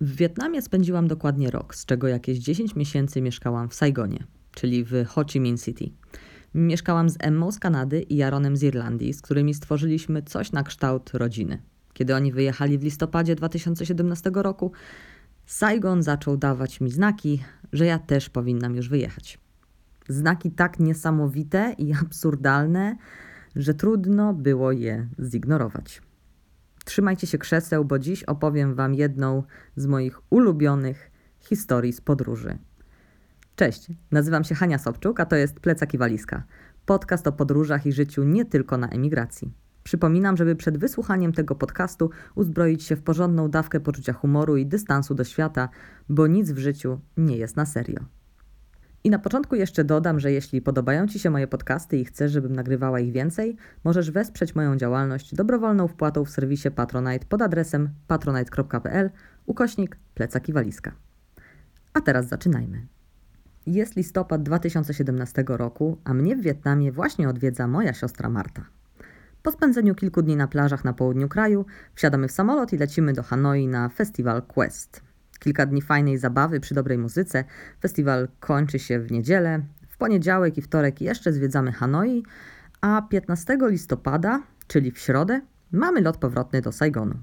W 0.00 0.16
Wietnamie 0.16 0.62
spędziłam 0.62 1.08
dokładnie 1.08 1.50
rok, 1.50 1.74
z 1.74 1.86
czego 1.86 2.08
jakieś 2.08 2.38
10 2.38 2.76
miesięcy 2.76 3.22
mieszkałam 3.22 3.68
w 3.68 3.74
Saigonie, 3.74 4.24
czyli 4.52 4.84
w 4.84 5.06
Ho 5.06 5.24
Chi 5.24 5.40
Minh 5.40 5.60
City. 5.60 5.90
Mieszkałam 6.54 7.10
z 7.10 7.16
Emmą 7.20 7.52
z 7.52 7.58
Kanady 7.58 8.02
i 8.02 8.16
Jaronem 8.16 8.56
z 8.56 8.62
Irlandii, 8.62 9.12
z 9.12 9.22
którymi 9.22 9.54
stworzyliśmy 9.54 10.22
coś 10.22 10.52
na 10.52 10.62
kształt 10.62 11.10
rodziny. 11.14 11.62
Kiedy 11.92 12.14
oni 12.14 12.32
wyjechali 12.32 12.78
w 12.78 12.82
listopadzie 12.82 13.34
2017 13.34 14.30
roku, 14.34 14.72
Saigon 15.46 16.02
zaczął 16.02 16.36
dawać 16.36 16.80
mi 16.80 16.90
znaki, 16.90 17.42
że 17.72 17.86
ja 17.86 17.98
też 17.98 18.30
powinnam 18.30 18.76
już 18.76 18.88
wyjechać. 18.88 19.38
Znaki 20.08 20.50
tak 20.50 20.80
niesamowite 20.80 21.74
i 21.78 21.94
absurdalne, 22.02 22.96
że 23.56 23.74
trudno 23.74 24.34
było 24.34 24.72
je 24.72 25.08
zignorować. 25.20 26.07
Trzymajcie 26.88 27.26
się 27.26 27.38
krzeseł, 27.38 27.84
bo 27.84 27.98
dziś 27.98 28.24
opowiem 28.24 28.74
Wam 28.74 28.94
jedną 28.94 29.42
z 29.76 29.86
moich 29.86 30.20
ulubionych 30.30 31.10
historii 31.40 31.92
z 31.92 32.00
podróży. 32.00 32.58
Cześć, 33.56 33.88
nazywam 34.10 34.44
się 34.44 34.54
Hania 34.54 34.78
Sobczuk, 34.78 35.20
a 35.20 35.26
to 35.26 35.36
jest 35.36 35.60
Plecak 35.60 35.94
i 35.94 35.98
Walizka. 35.98 36.42
Podcast 36.86 37.26
o 37.26 37.32
podróżach 37.32 37.86
i 37.86 37.92
życiu 37.92 38.24
nie 38.24 38.44
tylko 38.44 38.76
na 38.78 38.88
emigracji. 38.88 39.52
Przypominam, 39.82 40.36
żeby 40.36 40.56
przed 40.56 40.78
wysłuchaniem 40.78 41.32
tego 41.32 41.54
podcastu 41.54 42.10
uzbroić 42.34 42.82
się 42.82 42.96
w 42.96 43.02
porządną 43.02 43.50
dawkę 43.50 43.80
poczucia 43.80 44.12
humoru 44.12 44.56
i 44.56 44.66
dystansu 44.66 45.14
do 45.14 45.24
świata, 45.24 45.68
bo 46.08 46.26
nic 46.26 46.50
w 46.50 46.58
życiu 46.58 47.00
nie 47.16 47.36
jest 47.36 47.56
na 47.56 47.66
serio. 47.66 48.00
I 49.08 49.10
na 49.10 49.18
początku 49.18 49.56
jeszcze 49.56 49.84
dodam, 49.84 50.20
że 50.20 50.32
jeśli 50.32 50.62
podobają 50.62 51.06
Ci 51.06 51.18
się 51.18 51.30
moje 51.30 51.46
podcasty 51.46 51.98
i 51.98 52.04
chcesz, 52.04 52.32
żebym 52.32 52.56
nagrywała 52.56 53.00
ich 53.00 53.12
więcej, 53.12 53.56
możesz 53.84 54.10
wesprzeć 54.10 54.54
moją 54.54 54.76
działalność 54.76 55.34
dobrowolną 55.34 55.88
wpłatą 55.88 56.24
w 56.24 56.30
serwisie 56.30 56.70
Patronite 56.70 57.26
pod 57.26 57.42
adresem 57.42 57.88
patronite.pl 58.06 59.10
ukośnik 59.46 59.96
plecak 60.14 60.48
i 60.48 60.52
walizka. 60.52 60.92
A 61.94 62.00
teraz 62.00 62.28
zaczynajmy. 62.28 62.86
Jest 63.66 63.96
listopad 63.96 64.42
2017 64.42 65.44
roku, 65.48 65.98
a 66.04 66.14
mnie 66.14 66.36
w 66.36 66.40
Wietnamie 66.40 66.92
właśnie 66.92 67.28
odwiedza 67.28 67.66
moja 67.66 67.94
siostra 67.94 68.30
Marta. 68.30 68.64
Po 69.42 69.52
spędzeniu 69.52 69.94
kilku 69.94 70.22
dni 70.22 70.36
na 70.36 70.48
plażach 70.48 70.84
na 70.84 70.92
południu 70.92 71.28
kraju, 71.28 71.66
wsiadamy 71.94 72.28
w 72.28 72.32
samolot 72.32 72.72
i 72.72 72.78
lecimy 72.78 73.12
do 73.12 73.22
Hanoi 73.22 73.68
na 73.68 73.88
festiwal 73.88 74.42
Quest. 74.42 75.07
Kilka 75.38 75.66
dni 75.66 75.82
fajnej 75.82 76.18
zabawy 76.18 76.60
przy 76.60 76.74
dobrej 76.74 76.98
muzyce. 76.98 77.44
Festiwal 77.80 78.28
kończy 78.40 78.78
się 78.78 79.00
w 79.00 79.10
niedzielę. 79.10 79.62
W 79.88 79.96
poniedziałek 79.96 80.58
i 80.58 80.62
wtorek 80.62 81.00
jeszcze 81.00 81.32
zwiedzamy 81.32 81.72
Hanoi, 81.72 82.22
a 82.80 83.02
15 83.02 83.58
listopada, 83.60 84.42
czyli 84.66 84.90
w 84.90 84.98
środę, 84.98 85.40
mamy 85.72 86.00
lot 86.00 86.16
powrotny 86.16 86.60
do 86.60 86.72
Saigonu. 86.72 87.14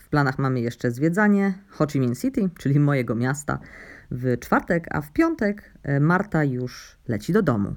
W 0.00 0.08
planach 0.08 0.38
mamy 0.38 0.60
jeszcze 0.60 0.90
zwiedzanie 0.90 1.54
Ho 1.68 1.86
Chi 1.86 2.00
Minh 2.00 2.18
City, 2.18 2.50
czyli 2.58 2.80
mojego 2.80 3.14
miasta, 3.14 3.58
w 4.10 4.38
czwartek, 4.38 4.86
a 4.90 5.00
w 5.00 5.12
piątek 5.12 5.72
e, 5.82 6.00
Marta 6.00 6.44
już 6.44 6.96
leci 7.08 7.32
do 7.32 7.42
domu. 7.42 7.74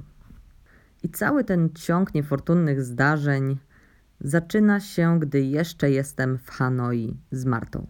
I 1.04 1.10
cały 1.10 1.44
ten 1.44 1.70
ciąg 1.74 2.14
niefortunnych 2.14 2.84
zdarzeń 2.84 3.58
zaczyna 4.20 4.80
się, 4.80 5.20
gdy 5.20 5.42
jeszcze 5.42 5.92
jestem 5.92 6.38
w 6.38 6.50
Hanoi 6.50 7.18
z 7.32 7.46
Martą. 7.46 7.88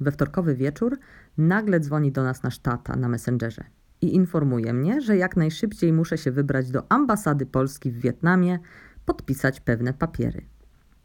We 0.00 0.12
wtorkowy 0.12 0.54
wieczór 0.54 0.98
nagle 1.38 1.80
dzwoni 1.80 2.12
do 2.12 2.22
nas 2.22 2.42
nasz 2.42 2.58
tata 2.58 2.96
na 2.96 3.08
Messengerze 3.08 3.64
i 4.00 4.14
informuje 4.14 4.72
mnie, 4.72 5.00
że 5.00 5.16
jak 5.16 5.36
najszybciej 5.36 5.92
muszę 5.92 6.18
się 6.18 6.32
wybrać 6.32 6.70
do 6.70 6.92
ambasady 6.92 7.46
Polski 7.46 7.90
w 7.90 8.00
Wietnamie, 8.00 8.58
podpisać 9.06 9.60
pewne 9.60 9.94
papiery. 9.94 10.46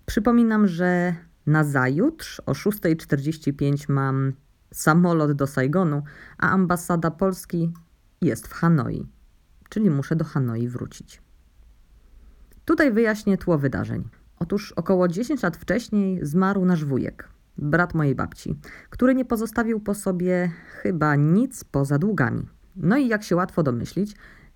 Przypominam, 0.05 0.67
że 0.67 1.15
na 1.45 1.63
zajutrz 1.63 2.39
o 2.45 2.51
6.45 2.51 3.89
mam 3.89 4.33
samolot 4.73 5.31
do 5.31 5.47
Saigonu, 5.47 6.03
a 6.37 6.49
ambasada 6.49 7.11
Polski 7.11 7.73
jest 8.21 8.47
w 8.47 8.53
Hanoi, 8.53 9.07
czyli 9.69 9.89
muszę 9.89 10.15
do 10.15 10.25
Hanoi 10.25 10.67
wrócić. 10.67 11.21
Tutaj 12.65 12.91
wyjaśnię 12.91 13.37
tło 13.37 13.57
wydarzeń. 13.57 14.09
Otóż 14.39 14.71
około 14.71 15.07
10 15.07 15.43
lat 15.43 15.57
wcześniej 15.57 16.25
zmarł 16.25 16.65
nasz 16.65 16.85
wujek, 16.85 17.29
brat 17.61 17.93
mojej 17.93 18.15
babci, 18.15 18.59
który 18.89 19.15
nie 19.15 19.25
pozostawił 19.25 19.79
po 19.79 19.93
sobie 19.93 20.51
chyba 20.81 21.15
nic 21.15 21.63
poza 21.63 21.97
długami. 21.97 22.47
No 22.75 22.97
i 22.97 23.07
jak 23.07 23.23
się 23.23 23.35
łatwo 23.35 23.63
domyślić, 23.63 24.15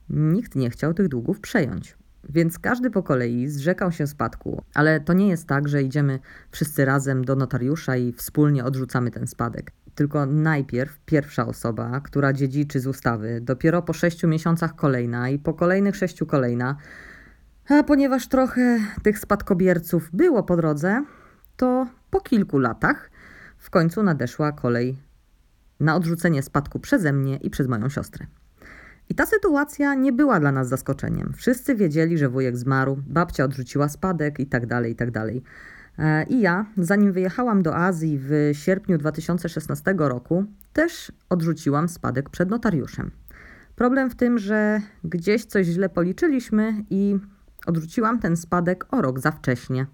nikt 0.09 0.55
nie 0.55 0.69
chciał 0.69 0.93
tych 0.93 1.07
długów 1.07 1.39
przejąć. 1.39 1.97
Więc 2.29 2.59
każdy 2.59 2.91
po 2.91 3.03
kolei 3.03 3.47
zrzekał 3.47 3.91
się 3.91 4.07
spadku, 4.07 4.63
ale 4.73 4.99
to 4.99 5.13
nie 5.13 5.27
jest 5.27 5.47
tak, 5.47 5.67
że 5.67 5.83
idziemy 5.83 6.19
wszyscy 6.51 6.85
razem 6.85 7.25
do 7.25 7.35
notariusza 7.35 7.95
i 7.95 8.13
wspólnie 8.13 8.63
odrzucamy 8.63 9.11
ten 9.11 9.27
spadek. 9.27 9.71
Tylko 9.95 10.25
najpierw 10.25 10.99
pierwsza 11.05 11.47
osoba, 11.47 11.99
która 11.99 12.33
dziedziczy 12.33 12.79
z 12.79 12.87
ustawy, 12.87 13.39
dopiero 13.41 13.81
po 13.81 13.93
sześciu 13.93 14.27
miesiącach 14.27 14.75
kolejna 14.75 15.29
i 15.29 15.39
po 15.39 15.53
kolejnych 15.53 15.95
sześciu 15.95 16.25
kolejna. 16.25 16.75
A 17.69 17.83
ponieważ 17.83 18.27
trochę 18.27 18.79
tych 19.03 19.19
spadkobierców 19.19 20.09
było 20.13 20.43
po 20.43 20.57
drodze, 20.57 21.03
to 21.57 21.87
po 22.09 22.21
kilku 22.21 22.59
latach 22.59 23.11
w 23.57 23.69
końcu 23.69 24.03
nadeszła 24.03 24.51
kolej 24.51 24.97
na 25.79 25.95
odrzucenie 25.95 26.43
spadku 26.43 26.79
przeze 26.79 27.13
mnie 27.13 27.37
i 27.37 27.49
przez 27.49 27.67
moją 27.67 27.89
siostrę. 27.89 28.25
I 29.09 29.15
ta 29.15 29.25
sytuacja 29.25 29.95
nie 29.95 30.11
była 30.13 30.39
dla 30.39 30.51
nas 30.51 30.67
zaskoczeniem. 30.67 31.33
Wszyscy 31.35 31.75
wiedzieli, 31.75 32.17
że 32.17 32.29
wujek 32.29 32.57
zmarł, 32.57 32.97
babcia 33.07 33.43
odrzuciła 33.43 33.89
spadek 33.89 34.39
i 34.39 34.45
tak 34.45 34.65
dalej, 34.65 34.91
i 34.91 34.95
tak 34.95 35.11
dalej. 35.11 35.43
E, 35.99 36.23
I 36.23 36.41
ja, 36.41 36.65
zanim 36.77 37.11
wyjechałam 37.11 37.63
do 37.63 37.75
Azji 37.75 38.19
w 38.21 38.49
sierpniu 38.53 38.97
2016 38.97 39.95
roku, 39.97 40.45
też 40.73 41.11
odrzuciłam 41.29 41.89
spadek 41.89 42.29
przed 42.29 42.49
notariuszem. 42.49 43.11
Problem 43.75 44.09
w 44.09 44.15
tym, 44.15 44.39
że 44.39 44.81
gdzieś 45.03 45.45
coś 45.45 45.67
źle 45.67 45.89
policzyliśmy 45.89 46.73
i 46.89 47.17
odrzuciłam 47.65 48.19
ten 48.19 48.37
spadek 48.37 48.85
o 48.91 49.01
rok 49.01 49.19
za 49.19 49.31
wcześnie. 49.31 49.85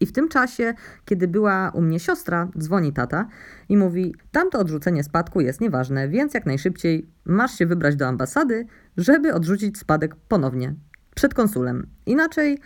I 0.00 0.06
w 0.06 0.12
tym 0.12 0.28
czasie, 0.28 0.74
kiedy 1.04 1.28
była 1.28 1.70
u 1.74 1.80
mnie 1.80 2.00
siostra, 2.00 2.48
dzwoni 2.58 2.92
tata 2.92 3.28
i 3.68 3.76
mówi: 3.76 4.14
Tamto 4.32 4.58
odrzucenie 4.58 5.04
spadku 5.04 5.40
jest 5.40 5.60
nieważne, 5.60 6.08
więc 6.08 6.34
jak 6.34 6.46
najszybciej 6.46 7.06
masz 7.24 7.58
się 7.58 7.66
wybrać 7.66 7.96
do 7.96 8.06
ambasady, 8.06 8.66
żeby 8.96 9.34
odrzucić 9.34 9.78
spadek 9.78 10.16
ponownie 10.28 10.74
przed 11.14 11.34
konsulem. 11.34 11.86
Inaczej 12.06 12.58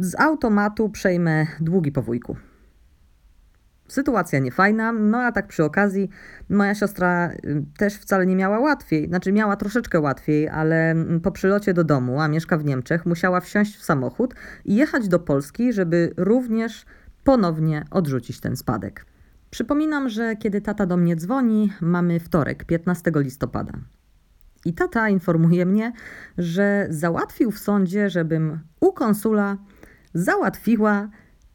z 0.00 0.20
automatu 0.20 0.88
przejmę 0.88 1.46
długi 1.60 1.92
po 1.92 2.02
wujku. 2.02 2.36
Sytuacja 3.88 4.38
niefajna, 4.38 4.92
no 4.92 5.18
a 5.18 5.32
tak 5.32 5.46
przy 5.46 5.64
okazji 5.64 6.08
moja 6.48 6.74
siostra 6.74 7.30
y, 7.32 7.64
też 7.78 7.94
wcale 7.94 8.26
nie 8.26 8.36
miała 8.36 8.58
łatwiej, 8.58 9.08
znaczy 9.08 9.32
miała 9.32 9.56
troszeczkę 9.56 10.00
łatwiej, 10.00 10.48
ale 10.48 10.90
mm, 10.90 11.20
po 11.20 11.30
przylocie 11.30 11.74
do 11.74 11.84
domu, 11.84 12.20
a 12.20 12.28
mieszka 12.28 12.58
w 12.58 12.64
Niemczech, 12.64 13.06
musiała 13.06 13.40
wsiąść 13.40 13.76
w 13.76 13.84
samochód 13.84 14.34
i 14.64 14.74
jechać 14.74 15.08
do 15.08 15.18
Polski, 15.18 15.72
żeby 15.72 16.12
również 16.16 16.86
ponownie 17.24 17.84
odrzucić 17.90 18.40
ten 18.40 18.56
spadek. 18.56 19.06
Przypominam, 19.50 20.08
że 20.08 20.36
kiedy 20.36 20.60
tata 20.60 20.86
do 20.86 20.96
mnie 20.96 21.16
dzwoni, 21.16 21.72
mamy 21.80 22.20
wtorek, 22.20 22.64
15 22.64 23.12
listopada. 23.14 23.72
I 24.64 24.72
tata 24.72 25.08
informuje 25.08 25.66
mnie, 25.66 25.92
że 26.38 26.86
załatwił 26.90 27.50
w 27.50 27.58
sądzie, 27.58 28.10
żebym 28.10 28.60
u 28.80 28.92
konsula 28.92 29.56
załatwiła 30.14 31.08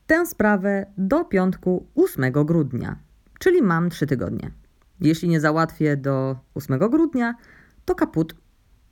tę 0.09 0.25
sprawę 0.25 0.85
do 0.97 1.25
piątku 1.25 1.87
8 1.95 2.31
grudnia, 2.31 2.99
czyli 3.39 3.61
mam 3.61 3.89
3 3.89 4.07
tygodnie. 4.07 4.51
Jeśli 5.01 5.29
nie 5.29 5.39
załatwię 5.39 5.97
do 5.97 6.39
8 6.55 6.79
grudnia, 6.79 7.35
to 7.85 7.95
kaput, 7.95 8.35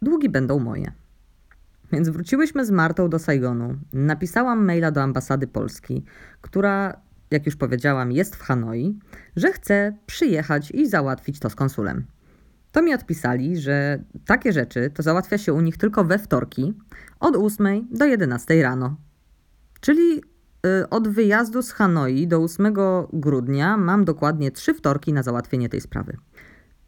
długi 0.01 0.29
będą 0.29 0.59
moje. 0.59 0.91
Więc 1.91 2.09
wróciłyśmy 2.09 2.66
z 2.66 2.72
Martą 2.72 3.09
do 3.09 3.19
Saigonu. 3.19 3.75
Napisałam 3.94 4.66
maila 4.66 4.91
do 4.91 5.01
ambasady 5.01 5.47
Polski, 5.47 6.03
która, 6.41 7.01
jak 7.31 7.45
już 7.45 7.56
powiedziałam, 7.56 8.11
jest 8.11 8.35
w 8.35 8.41
Hanoi, 8.41 9.00
że 9.35 9.51
chce 9.51 9.97
przyjechać 10.06 10.72
i 10.72 10.89
załatwić 10.89 11.39
to 11.39 11.50
z 11.50 11.56
konsulem. 11.56 12.06
To 12.71 12.81
mi 12.81 12.94
odpisali, 12.94 13.57
że 13.57 14.03
takie 14.25 14.53
rzeczy 14.53 14.91
to 14.94 15.03
załatwia 15.03 15.38
się 15.38 15.53
u 15.53 15.62
nich 15.62 15.77
tylko 15.77 16.03
we 16.03 16.19
wtorki 16.19 16.74
od 17.19 17.36
8 17.36 17.88
do 17.91 18.06
11 18.06 18.63
rano. 18.63 18.95
Czyli 19.81 20.21
od 20.89 21.07
wyjazdu 21.07 21.62
z 21.62 21.71
Hanoi 21.71 22.27
do 22.27 22.44
8 22.44 22.74
grudnia 23.13 23.77
mam 23.77 24.06
dokładnie 24.06 24.51
trzy 24.51 24.74
wtorki 24.74 25.13
na 25.13 25.24
załatwienie 25.24 25.69
tej 25.69 25.81
sprawy. 25.81 26.18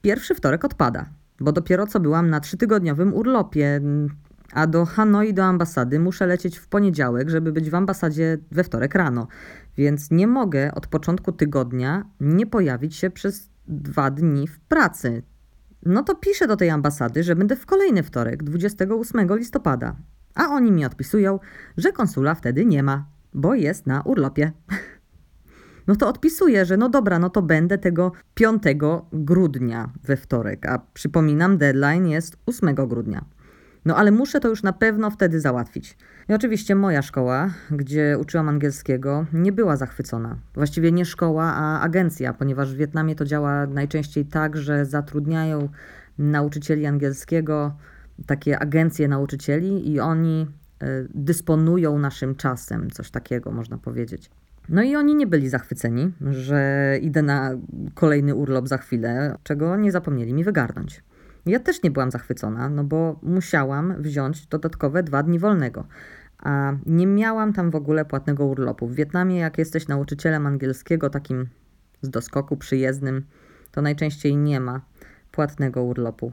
Pierwszy 0.02 0.36
wtorek 0.36 0.66
odpada, 0.66 1.10
bo 1.40 1.52
dopiero 1.52 1.88
co 1.88 2.00
byłam 2.00 2.30
na 2.30 2.40
trzytygodniowym 2.40 3.14
urlopie, 3.14 3.82
a 4.54 4.68
do 4.68 4.86
Hanoi, 4.86 5.34
do 5.34 5.44
ambasady 5.44 6.00
muszę 6.00 6.28
lecieć 6.28 6.58
w 6.58 6.68
poniedziałek, 6.68 7.30
żeby 7.30 7.52
być 7.52 7.70
w 7.70 7.76
ambasadzie 7.76 8.38
we 8.52 8.64
wtorek 8.64 8.96
rano. 8.96 9.28
Więc 9.78 10.12
nie 10.12 10.28
mogę 10.28 10.76
od 10.76 10.88
początku 10.88 11.32
tygodnia 11.32 12.06
nie 12.20 12.46
pojawić 12.46 12.96
się 12.96 13.10
przez 13.10 13.50
dwa 13.68 14.12
dni 14.12 14.48
w 14.48 14.60
pracy. 14.60 15.24
No 15.86 16.04
to 16.04 16.16
piszę 16.16 16.48
do 16.48 16.56
tej 16.56 16.70
ambasady, 16.70 17.24
że 17.24 17.36
będę 17.36 17.56
w 17.56 17.66
kolejny 17.66 18.04
wtorek, 18.04 18.44
28 18.44 19.38
listopada. 19.38 19.96
A 20.36 20.48
oni 20.48 20.72
mi 20.72 20.86
odpisują, 20.86 21.40
że 21.78 21.92
konsula 21.92 22.36
wtedy 22.36 22.66
nie 22.66 22.84
ma, 22.84 23.06
bo 23.34 23.56
jest 23.56 23.88
na 23.88 24.02
urlopie. 24.02 24.52
No 25.88 25.96
to 25.96 26.08
odpisuję, 26.08 26.66
że 26.66 26.78
no 26.78 26.90
dobra, 26.90 27.20
no 27.20 27.30
to 27.30 27.42
będę 27.42 27.78
tego 27.78 28.12
5 28.34 28.64
grudnia 29.14 29.90
we 30.04 30.18
wtorek, 30.18 30.66
a 30.66 30.80
przypominam, 30.94 31.58
deadline 31.58 32.08
jest 32.08 32.38
8 32.46 32.76
grudnia. 32.76 33.26
No 33.86 33.96
ale 33.96 34.12
muszę 34.12 34.40
to 34.40 34.48
już 34.48 34.64
na 34.64 34.74
pewno 34.74 35.12
wtedy 35.12 35.40
załatwić. 35.40 35.98
I 36.30 36.34
oczywiście 36.34 36.76
moja 36.76 37.02
szkoła, 37.02 37.50
gdzie 37.72 38.18
uczyłam 38.22 38.50
angielskiego, 38.50 39.26
nie 39.34 39.52
była 39.52 39.78
zachwycona. 39.78 40.38
Właściwie 40.54 40.92
nie 40.92 41.06
szkoła, 41.06 41.44
a 41.44 41.82
agencja, 41.82 42.34
ponieważ 42.34 42.74
w 42.74 42.78
Wietnamie 42.78 43.16
to 43.16 43.26
działa 43.26 43.68
najczęściej 43.68 44.26
tak, 44.26 44.58
że 44.58 44.86
zatrudniają 44.86 45.70
nauczycieli 46.18 46.86
angielskiego 46.86 47.76
takie 48.26 48.60
agencje 48.60 49.08
nauczycieli 49.08 49.92
i 49.92 50.00
oni 50.00 50.48
dysponują 51.16 52.00
naszym 52.00 52.36
czasem, 52.36 52.90
coś 52.92 53.12
takiego 53.12 53.52
można 53.52 53.78
powiedzieć. 53.78 54.30
No 54.70 54.82
i 54.84 54.96
oni 54.96 55.16
nie 55.16 55.28
byli 55.28 55.50
zachwyceni, 55.50 56.12
że 56.32 56.98
idę 57.02 57.22
na 57.22 57.52
kolejny 57.94 58.36
urlop 58.36 58.68
za 58.68 58.78
chwilę, 58.78 59.36
czego 59.44 59.76
nie 59.76 59.92
zapomnieli 59.92 60.34
mi 60.34 60.44
wygarnąć. 60.44 61.04
Ja 61.46 61.60
też 61.60 61.84
nie 61.84 61.92
byłam 61.92 62.12
zachwycona, 62.12 62.70
no 62.70 62.84
bo 62.84 63.20
musiałam 63.24 64.02
wziąć 64.02 64.46
dodatkowe 64.48 65.04
dwa 65.04 65.24
dni 65.24 65.40
wolnego. 65.40 65.86
A 66.38 66.74
nie 66.86 67.08
miałam 67.08 67.54
tam 67.54 67.72
w 67.72 67.76
ogóle 67.76 68.06
płatnego 68.06 68.46
urlopu. 68.46 68.88
W 68.88 68.96
Wietnamie, 68.96 69.38
jak 69.38 69.58
jesteś 69.58 69.88
nauczycielem 69.88 70.48
angielskiego, 70.48 71.10
takim 71.10 71.48
z 72.02 72.10
doskoku 72.10 72.58
przyjezdnym, 72.58 73.26
to 73.72 73.82
najczęściej 73.82 74.38
nie 74.38 74.60
ma 74.60 74.82
płatnego 75.32 75.84
urlopu. 75.84 76.32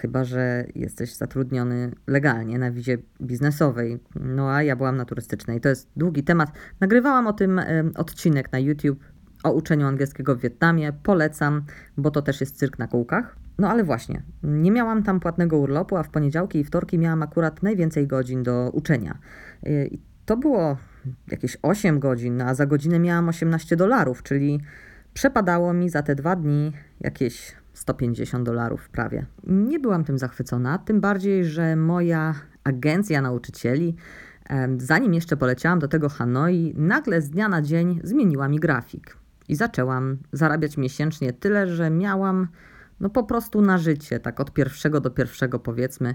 Chyba, 0.00 0.24
że 0.24 0.64
jesteś 0.74 1.14
zatrudniony 1.14 1.92
legalnie 2.06 2.58
na 2.58 2.70
wizie 2.70 2.98
biznesowej. 3.22 3.98
No 4.20 4.50
a 4.50 4.62
ja 4.62 4.76
byłam 4.76 4.96
na 4.96 5.04
turystycznej. 5.04 5.60
To 5.60 5.68
jest 5.68 5.90
długi 5.96 6.24
temat. 6.24 6.52
Nagrywałam 6.80 7.26
o 7.26 7.32
tym 7.32 7.60
odcinek 7.96 8.52
na 8.52 8.58
YouTube 8.58 9.04
o 9.44 9.52
uczeniu 9.52 9.86
angielskiego 9.86 10.36
w 10.36 10.40
Wietnamie. 10.40 10.92
Polecam, 10.92 11.62
bo 11.96 12.10
to 12.10 12.22
też 12.22 12.40
jest 12.40 12.56
cyrk 12.56 12.78
na 12.78 12.88
kółkach. 12.88 13.36
No 13.58 13.70
ale 13.70 13.84
właśnie, 13.84 14.22
nie 14.42 14.70
miałam 14.70 15.02
tam 15.02 15.20
płatnego 15.20 15.58
urlopu, 15.58 15.96
a 15.96 16.02
w 16.02 16.10
poniedziałki 16.10 16.58
i 16.58 16.64
wtorki 16.64 16.98
miałam 16.98 17.22
akurat 17.22 17.62
najwięcej 17.62 18.06
godzin 18.06 18.42
do 18.42 18.70
uczenia. 18.72 19.18
I 19.90 20.00
to 20.24 20.36
było 20.36 20.76
jakieś 21.28 21.56
8 21.62 22.00
godzin, 22.00 22.42
a 22.42 22.54
za 22.54 22.66
godzinę 22.66 22.98
miałam 22.98 23.28
18 23.28 23.76
dolarów, 23.76 24.22
czyli 24.22 24.60
przepadało 25.14 25.72
mi 25.72 25.88
za 25.88 26.02
te 26.02 26.14
dwa 26.14 26.36
dni 26.36 26.72
jakieś 27.00 27.59
150 27.80 28.46
dolarów 28.46 28.88
prawie. 28.88 29.26
Nie 29.46 29.78
byłam 29.78 30.04
tym 30.04 30.18
zachwycona, 30.18 30.78
tym 30.78 31.00
bardziej, 31.00 31.44
że 31.44 31.76
moja 31.76 32.34
agencja 32.64 33.22
nauczycieli, 33.22 33.96
zanim 34.78 35.14
jeszcze 35.14 35.36
poleciałam 35.36 35.78
do 35.78 35.88
tego 35.88 36.08
Hanoi, 36.08 36.74
nagle 36.76 37.22
z 37.22 37.30
dnia 37.30 37.48
na 37.48 37.62
dzień 37.62 38.00
zmieniła 38.04 38.48
mi 38.48 38.58
grafik. 38.60 39.16
I 39.48 39.56
zaczęłam 39.56 40.18
zarabiać 40.32 40.76
miesięcznie 40.76 41.32
tyle, 41.32 41.66
że 41.66 41.90
miałam 41.90 42.48
no 43.00 43.10
po 43.10 43.24
prostu 43.24 43.62
na 43.62 43.78
życie, 43.78 44.20
tak 44.20 44.40
od 44.40 44.52
pierwszego 44.52 45.00
do 45.00 45.10
pierwszego 45.10 45.58
powiedzmy, 45.58 46.14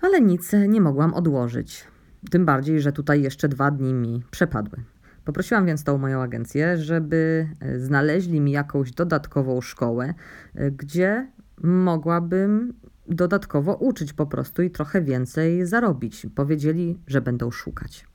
ale 0.00 0.20
nic 0.20 0.52
nie 0.68 0.80
mogłam 0.80 1.14
odłożyć. 1.14 1.84
Tym 2.30 2.44
bardziej, 2.44 2.80
że 2.80 2.92
tutaj 2.92 3.22
jeszcze 3.22 3.48
dwa 3.48 3.70
dni 3.70 3.94
mi 3.94 4.22
przepadły. 4.30 4.78
Poprosiłam 5.28 5.66
więc 5.66 5.84
tą 5.84 5.98
moją 5.98 6.22
agencję, 6.22 6.76
żeby 6.76 7.48
e, 7.60 7.78
znaleźli 7.78 8.40
mi 8.40 8.52
jakąś 8.52 8.92
dodatkową 8.92 9.60
szkołę, 9.60 10.14
e, 10.54 10.70
gdzie 10.70 11.28
mogłabym 11.62 12.74
dodatkowo 13.08 13.74
uczyć 13.74 14.12
po 14.12 14.26
prostu 14.26 14.62
i 14.62 14.70
trochę 14.70 15.02
więcej 15.02 15.66
zarobić. 15.66 16.26
Powiedzieli, 16.34 16.98
że 17.06 17.20
będą 17.20 17.50
szukać. 17.50 18.06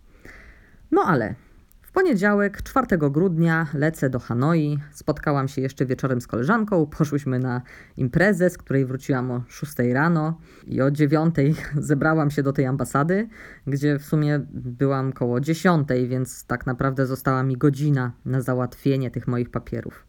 No 0.92 1.01
ale 1.01 1.36
poniedziałek, 1.94 2.62
4 2.62 2.98
grudnia, 2.98 3.68
lecę 3.74 4.10
do 4.10 4.19
Hanoi. 4.19 4.80
Spotkałam 4.92 5.48
się 5.48 5.62
jeszcze 5.62 5.86
wieczorem 5.86 6.22
z 6.22 6.28
koleżanką. 6.28 6.86
Poszłyśmy 6.86 7.40
na 7.40 7.62
imprezę, 7.98 8.50
z 8.50 8.57
której 8.57 8.86
wróciłam 8.86 9.31
o 9.31 9.44
6 9.48 9.74
rano 9.94 10.40
i 10.68 10.81
o 10.81 10.92
9 10.92 11.36
zebrałam 11.75 12.31
się 12.31 12.44
do 12.44 12.54
tej 12.54 12.66
ambasady, 12.66 13.28
gdzie 13.68 14.00
w 14.00 14.06
sumie 14.06 14.45
byłam 14.54 15.13
koło 15.13 15.40
10, 15.40 15.88
więc 16.07 16.45
tak 16.45 16.66
naprawdę 16.66 17.06
została 17.06 17.44
mi 17.44 17.57
godzina 17.57 18.12
na 18.25 18.42
załatwienie 18.42 19.12
tych 19.12 19.28
moich 19.28 19.50
papierów. 19.50 20.06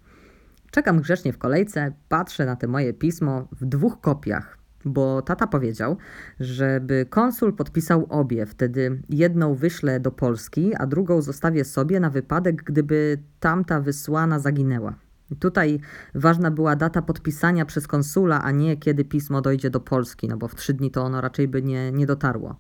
Czekam 0.71 1.01
grzecznie 1.01 1.33
w 1.33 1.39
kolejce, 1.39 1.93
patrzę 2.09 2.47
na 2.47 2.57
te 2.57 2.67
moje 2.67 2.95
pismo 2.95 3.49
w 3.53 3.65
dwóch 3.65 4.01
kopiach 4.01 4.64
bo 4.85 5.23
tata 5.23 5.47
powiedział, 5.47 5.97
żeby 6.41 7.07
konsul 7.11 7.53
podpisał 7.53 8.07
obie. 8.09 8.47
Wtedy 8.47 9.03
jedną 9.09 9.55
wyślę 9.55 10.01
do 10.01 10.11
Polski, 10.11 10.75
a 10.75 10.87
drugą 10.87 11.23
zostawię 11.23 11.65
sobie 11.65 12.01
na 12.01 12.11
wypadek, 12.11 12.63
gdyby 12.63 13.19
tamta 13.41 13.81
wysłana 13.81 14.39
zaginęła. 14.39 14.95
Tutaj 15.39 15.81
ważna 16.15 16.51
była 16.51 16.77
data 16.77 17.03
podpisania 17.03 17.65
przez 17.65 17.87
konsula, 17.87 18.43
a 18.43 18.51
nie 18.51 18.77
kiedy 18.77 19.05
pismo 19.05 19.41
dojdzie 19.41 19.71
do 19.71 19.81
Polski, 19.81 20.29
no 20.29 20.37
bo 20.37 20.49
w 20.49 20.55
trzy 20.55 20.75
dni 20.75 20.91
to 20.91 21.03
ono 21.03 21.21
raczej 21.21 21.49
by 21.49 21.63
nie, 21.63 21.93
nie 21.93 22.07
dotarło. 22.07 22.57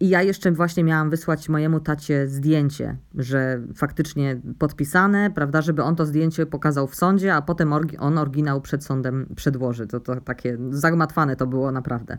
I 0.00 0.08
ja 0.08 0.22
jeszcze 0.22 0.52
właśnie 0.52 0.84
miałam 0.84 1.10
wysłać 1.10 1.48
mojemu 1.48 1.80
tacie 1.80 2.28
zdjęcie, 2.28 2.96
że 3.14 3.62
faktycznie 3.74 4.40
podpisane, 4.58 5.30
prawda, 5.30 5.62
żeby 5.62 5.82
on 5.82 5.96
to 5.96 6.06
zdjęcie 6.06 6.46
pokazał 6.46 6.86
w 6.86 6.94
sądzie, 6.94 7.34
a 7.34 7.42
potem 7.42 7.72
on 7.98 8.18
oryginał 8.18 8.60
przed 8.60 8.84
sądem 8.84 9.26
przedłoży. 9.36 9.86
To, 9.86 10.00
to 10.00 10.20
takie 10.20 10.58
zagmatwane 10.70 11.36
to 11.36 11.46
było 11.46 11.72
naprawdę. 11.72 12.18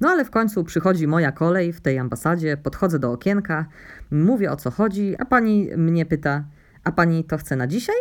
No 0.00 0.08
ale 0.08 0.24
w 0.24 0.30
końcu 0.30 0.64
przychodzi 0.64 1.06
moja 1.06 1.32
kolej 1.32 1.72
w 1.72 1.80
tej 1.80 1.98
ambasadzie, 1.98 2.56
podchodzę 2.56 2.98
do 2.98 3.12
okienka, 3.12 3.66
mówię 4.10 4.52
o 4.52 4.56
co 4.56 4.70
chodzi, 4.70 5.16
a 5.18 5.24
pani 5.24 5.70
mnie 5.76 6.06
pyta, 6.06 6.44
a 6.84 6.92
pani 6.92 7.24
to 7.24 7.38
chce 7.38 7.56
na 7.56 7.66
dzisiaj? 7.66 7.96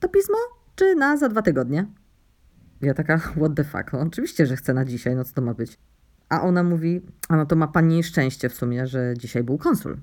To 0.00 0.08
pismo? 0.08 0.36
Czy 0.74 0.94
na 0.94 1.16
za 1.16 1.28
dwa 1.28 1.42
tygodnie? 1.42 1.86
Ja 2.80 2.94
taka, 2.94 3.18
what 3.18 3.54
the 3.54 3.64
fuck? 3.64 3.92
No, 3.92 4.00
oczywiście, 4.00 4.46
że 4.46 4.56
chcę 4.56 4.74
na 4.74 4.84
dzisiaj, 4.84 5.16
no 5.16 5.24
co 5.24 5.34
to 5.34 5.42
ma 5.42 5.54
być? 5.54 5.78
A 6.28 6.42
ona 6.42 6.62
mówi, 6.62 7.00
a 7.28 7.36
no 7.36 7.46
to 7.46 7.56
ma 7.56 7.68
pani 7.68 8.02
szczęście 8.02 8.48
w 8.48 8.54
sumie, 8.54 8.86
że 8.86 9.14
dzisiaj 9.18 9.44
był 9.44 9.58
konsul. 9.58 9.96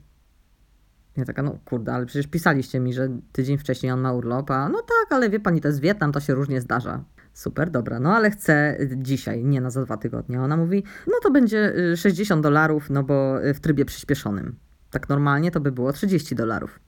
Ja 1.18 1.26
taka, 1.26 1.44
no 1.44 1.60
kurde, 1.66 1.94
ale 1.94 2.06
przecież 2.06 2.28
pisaliście 2.28 2.80
mi, 2.80 2.94
że 2.94 3.10
tydzień 3.32 3.58
wcześniej 3.58 3.92
on 3.92 4.02
ma 4.02 4.14
urlop, 4.14 4.52
a 4.52 4.70
no 4.70 4.82
tak, 4.82 5.12
ale 5.12 5.30
wie 5.30 5.40
pani, 5.40 5.62
to 5.62 5.68
jest 5.68 5.80
Wietnam, 5.80 6.12
to 6.12 6.20
się 6.20 6.34
różnie 6.34 6.62
zdarza. 6.62 7.04
Super, 7.34 7.72
dobra, 7.72 8.00
no 8.00 8.16
ale 8.16 8.32
chcę 8.32 8.78
dzisiaj, 8.96 9.44
nie 9.44 9.62
na 9.62 9.70
za 9.70 9.86
dwa 9.86 9.98
tygodnie. 9.98 10.42
Ona 10.42 10.58
mówi, 10.58 10.84
no 11.08 11.14
to 11.24 11.32
będzie 11.32 11.74
60 11.96 12.40
y, 12.40 12.44
dolarów, 12.44 12.90
no 12.90 13.04
bo 13.04 13.46
y, 13.46 13.54
w 13.54 13.60
trybie 13.60 13.86
przyspieszonym. 13.86 14.56
Tak 14.92 15.10
normalnie 15.10 15.52
to 15.52 15.60
by 15.60 15.72
było 15.72 15.94
30 15.94 16.36
dolarów. 16.36 16.80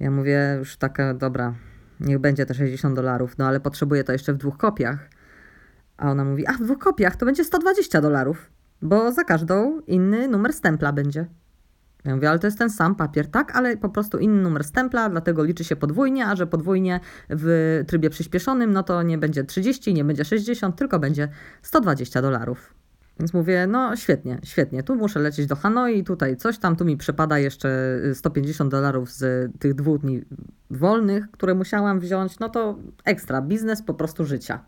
Ja 0.00 0.10
mówię, 0.10 0.56
już 0.58 0.76
taka, 0.76 1.14
dobra, 1.14 1.54
niech 2.00 2.18
będzie 2.18 2.46
te 2.46 2.54
60 2.54 2.96
dolarów, 2.96 3.38
no 3.38 3.46
ale 3.46 3.60
potrzebuję 3.60 4.04
to 4.04 4.12
jeszcze 4.12 4.32
w 4.32 4.36
dwóch 4.36 4.56
kopiach. 4.56 5.10
A 5.96 6.10
ona 6.10 6.24
mówi, 6.24 6.46
a 6.46 6.52
w 6.52 6.62
dwóch 6.62 6.78
kopiach 6.78 7.16
to 7.16 7.26
będzie 7.26 7.44
120 7.44 8.00
dolarów. 8.00 8.50
Bo 8.82 9.12
za 9.12 9.24
każdą 9.24 9.80
inny 9.80 10.28
numer 10.28 10.52
stempla 10.52 10.92
będzie. 10.92 11.26
Ja 12.04 12.14
mówię, 12.14 12.30
ale 12.30 12.38
to 12.38 12.46
jest 12.46 12.58
ten 12.58 12.70
sam 12.70 12.94
papier, 12.94 13.30
tak, 13.30 13.56
ale 13.56 13.76
po 13.76 13.88
prostu 13.88 14.18
inny 14.18 14.42
numer 14.42 14.64
stempla, 14.64 15.10
dlatego 15.10 15.44
liczy 15.44 15.64
się 15.64 15.76
podwójnie, 15.76 16.26
a 16.26 16.36
że 16.36 16.46
podwójnie 16.46 17.00
w 17.30 17.80
trybie 17.86 18.10
przyspieszonym, 18.10 18.72
no 18.72 18.82
to 18.82 19.02
nie 19.02 19.18
będzie 19.18 19.44
30, 19.44 19.94
nie 19.94 20.04
będzie 20.04 20.24
60, 20.24 20.76
tylko 20.76 20.98
będzie 20.98 21.28
120 21.62 22.22
dolarów. 22.22 22.74
Więc 23.20 23.34
mówię, 23.34 23.66
no 23.66 23.96
świetnie, 23.96 24.38
świetnie, 24.44 24.82
tu 24.82 24.96
muszę 24.96 25.20
lecieć 25.20 25.46
do 25.46 25.56
Hanoi, 25.56 26.04
tutaj 26.04 26.36
coś 26.36 26.58
tam, 26.58 26.76
tu 26.76 26.84
mi 26.84 26.96
przepada 26.96 27.38
jeszcze 27.38 27.98
150 28.14 28.70
dolarów 28.70 29.12
z 29.12 29.52
tych 29.58 29.74
dwóch 29.74 29.98
dni 29.98 30.22
wolnych, 30.70 31.30
które 31.30 31.54
musiałam 31.54 32.00
wziąć, 32.00 32.38
no 32.38 32.48
to 32.48 32.78
ekstra, 33.04 33.42
biznes 33.42 33.82
po 33.82 33.94
prostu 33.94 34.24
życia. 34.24 34.64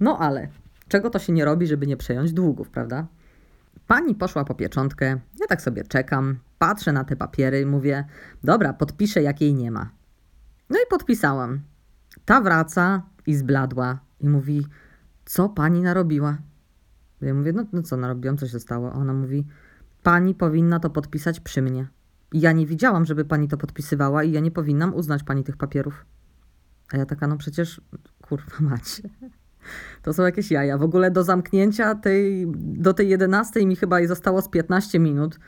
No 0.00 0.18
ale 0.18 0.48
czego 0.88 1.10
to 1.10 1.18
się 1.18 1.32
nie 1.32 1.44
robi, 1.44 1.66
żeby 1.66 1.86
nie 1.86 1.96
przejąć 1.96 2.32
długów, 2.32 2.70
prawda? 2.70 3.06
Pani 3.86 4.14
poszła 4.14 4.44
po 4.44 4.54
pieczątkę, 4.54 5.06
ja 5.40 5.46
tak 5.48 5.62
sobie 5.62 5.84
czekam, 5.84 6.38
patrzę 6.58 6.92
na 6.92 7.04
te 7.04 7.16
papiery 7.16 7.60
i 7.60 7.66
mówię, 7.66 8.04
dobra, 8.44 8.72
podpiszę 8.72 9.22
jak 9.22 9.40
jej 9.40 9.54
nie 9.54 9.70
ma. 9.70 9.90
No 10.70 10.78
i 10.78 10.86
podpisałam. 10.90 11.60
Ta 12.24 12.40
wraca 12.40 13.02
i 13.26 13.34
zbladła 13.34 13.98
i 14.20 14.28
mówi, 14.28 14.66
co 15.24 15.48
pani 15.48 15.82
narobiła? 15.82 16.38
Ja 17.20 17.34
mówię, 17.34 17.52
no, 17.52 17.64
no 17.72 17.82
co 17.82 17.96
narobiłam, 17.96 18.36
co 18.36 18.48
się 18.48 18.60
stało? 18.60 18.92
Ona 18.92 19.12
mówi, 19.12 19.46
pani 20.02 20.34
powinna 20.34 20.80
to 20.80 20.90
podpisać 20.90 21.40
przy 21.40 21.62
mnie. 21.62 21.88
ja 22.32 22.52
nie 22.52 22.66
widziałam, 22.66 23.04
żeby 23.04 23.24
pani 23.24 23.48
to 23.48 23.56
podpisywała 23.56 24.24
i 24.24 24.32
ja 24.32 24.40
nie 24.40 24.50
powinnam 24.50 24.94
uznać 24.94 25.22
pani 25.22 25.44
tych 25.44 25.56
papierów. 25.56 26.06
A 26.92 26.96
ja 26.96 27.06
taka, 27.06 27.26
no 27.26 27.36
przecież, 27.36 27.80
kurwa 28.22 28.56
macie. 28.60 29.02
To 30.02 30.12
są 30.12 30.22
jakieś 30.22 30.50
jaja. 30.50 30.78
W 30.78 30.82
ogóle 30.82 31.10
do 31.10 31.24
zamknięcia 31.24 31.94
tej, 31.94 32.46
do 32.56 32.94
tej 32.94 33.08
11 33.08 33.66
mi 33.66 33.76
chyba 33.76 34.06
zostało 34.06 34.42
z 34.42 34.48
15 34.48 34.98
minut. 34.98 35.38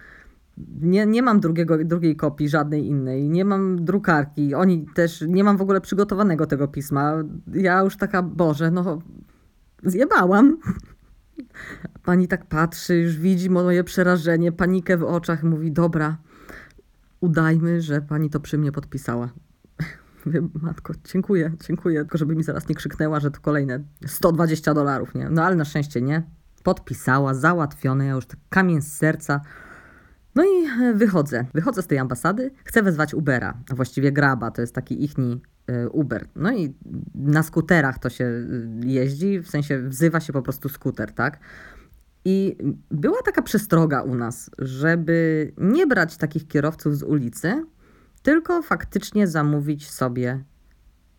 Nie, 0.81 1.07
nie 1.07 1.23
mam 1.23 1.41
drugiego, 1.41 1.85
drugiej 1.85 2.17
kopii, 2.17 2.49
żadnej 2.49 2.87
innej. 2.87 3.29
Nie 3.29 3.45
mam 3.45 3.85
drukarki. 3.85 4.55
Oni 4.55 4.87
też, 4.95 5.25
nie 5.29 5.45
mam 5.45 5.57
w 5.57 5.63
ogóle 5.63 5.81
przygotowanego 5.81 6.47
tego 6.47 6.69
pisma. 6.69 7.15
Ja 7.55 7.81
już 7.81 7.97
taka, 7.97 8.23
Boże, 8.23 8.71
no 8.71 9.03
zjebałam. 9.83 10.57
Pani 12.05 12.29
tak 12.29 12.47
patrzy, 12.47 12.97
już 12.97 13.17
widzi 13.17 13.51
moje 13.51 13.85
przerażenie, 13.85 14.53
panikę 14.53 14.97
w 14.97 15.05
oczach. 15.05 15.43
Mówi, 15.43 15.73
dobra, 15.73 16.17
udajmy, 17.21 17.81
że 17.81 18.01
pani 18.01 18.31
to 18.31 18.41
przy 18.41 18.59
mnie 18.59 18.73
podpisała. 18.73 19.31
Mówię, 20.27 20.49
matko, 20.63 20.95
dziękuję, 21.13 21.53
dziękuję, 21.67 22.01
tylko 22.01 22.19
żeby 22.19 22.37
mi 22.37 22.43
zaraz 22.43 22.69
nie 22.69 22.75
krzyknęła, 22.75 23.21
że 23.21 23.31
to 23.31 23.41
kolejne 23.41 23.81
120 24.07 24.75
dolarów, 24.75 25.15
nie? 25.15 25.31
No 25.31 25.45
ale 25.45 25.57
na 25.57 25.65
szczęście 25.65 26.03
nie. 26.03 26.23
Podpisała, 26.63 27.35
załatwione, 27.35 28.07
ja 28.07 28.13
już 28.13 28.27
tak 28.27 28.39
kamień 28.49 28.83
z 28.83 28.93
serca. 28.93 29.41
No 30.35 30.45
i 30.45 30.83
e, 30.83 30.95
wychodzę. 30.95 31.47
Wychodzę 31.55 31.83
z 31.83 31.87
tej 31.87 31.99
ambasady, 31.99 32.51
chcę 32.65 32.83
wezwać 32.83 33.15
Ubera, 33.15 33.55
a 33.71 33.75
właściwie 33.75 34.13
Graba, 34.13 34.51
to 34.51 34.61
jest 34.61 34.75
taki 34.75 35.05
ichni 35.05 35.43
e, 35.67 35.89
Uber. 35.89 36.29
No 36.37 36.53
i 36.53 36.75
na 37.15 37.43
skuterach 37.43 37.99
to 37.99 38.11
się 38.11 38.25
e, 38.25 38.87
jeździ, 38.87 39.41
w 39.41 39.49
sensie 39.49 39.79
wzywa 39.79 40.21
się 40.21 40.33
po 40.33 40.43
prostu 40.43 40.69
skuter, 40.69 41.13
tak? 41.13 41.39
I 42.25 42.57
była 42.91 43.23
taka 43.25 43.43
przestroga 43.43 44.03
u 44.03 44.15
nas, 44.15 44.51
żeby 44.59 45.53
nie 45.59 45.87
brać 45.87 46.17
takich 46.17 46.49
kierowców 46.49 46.97
z 46.97 47.03
ulicy, 47.03 47.65
tylko 48.23 48.63
faktycznie 48.63 49.27
zamówić 49.27 49.91
sobie 49.91 50.45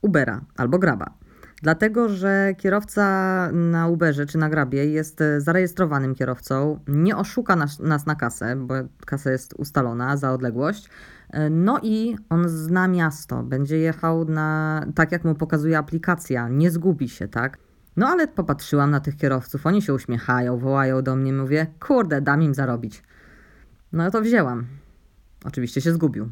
Ubera 0.01 0.41
albo 0.55 0.79
Graba. 0.79 1.21
Dlatego, 1.61 2.09
że 2.09 2.53
kierowca 2.57 3.49
na 3.53 3.87
Uberze 3.87 4.25
czy 4.25 4.37
na 4.37 4.49
Grabie 4.49 4.85
jest 4.85 5.21
e, 5.21 5.41
zarejestrowanym 5.41 6.15
kierowcą, 6.15 6.79
nie 6.87 7.17
oszuka 7.17 7.55
nas, 7.55 7.79
nas 7.79 8.05
na 8.05 8.15
kasę, 8.15 8.55
bo 8.55 8.73
kasa 9.05 9.31
jest 9.31 9.53
ustalona 9.53 10.17
za 10.17 10.31
odległość. 10.31 10.89
E, 11.29 11.49
no 11.49 11.79
i 11.83 12.15
on 12.29 12.49
zna 12.49 12.87
miasto, 12.87 13.43
będzie 13.43 13.77
jechał 13.77 14.25
na 14.25 14.85
tak, 14.95 15.11
jak 15.11 15.23
mu 15.23 15.35
pokazuje 15.35 15.77
aplikacja, 15.77 16.49
nie 16.49 16.71
zgubi 16.71 17.09
się, 17.09 17.27
tak? 17.27 17.57
No 17.97 18.07
ale 18.07 18.27
popatrzyłam 18.27 18.91
na 18.91 18.99
tych 18.99 19.17
kierowców, 19.17 19.65
oni 19.65 19.81
się 19.81 19.93
uśmiechają, 19.93 20.57
wołają 20.57 21.01
do 21.01 21.15
mnie, 21.15 21.33
mówię, 21.33 21.67
kurde, 21.79 22.21
dam 22.21 22.41
im 22.41 22.53
zarobić. 22.53 23.03
No 23.93 24.11
to 24.11 24.21
wzięłam. 24.21 24.65
Oczywiście 25.45 25.81
się 25.81 25.93
zgubił. 25.93 26.31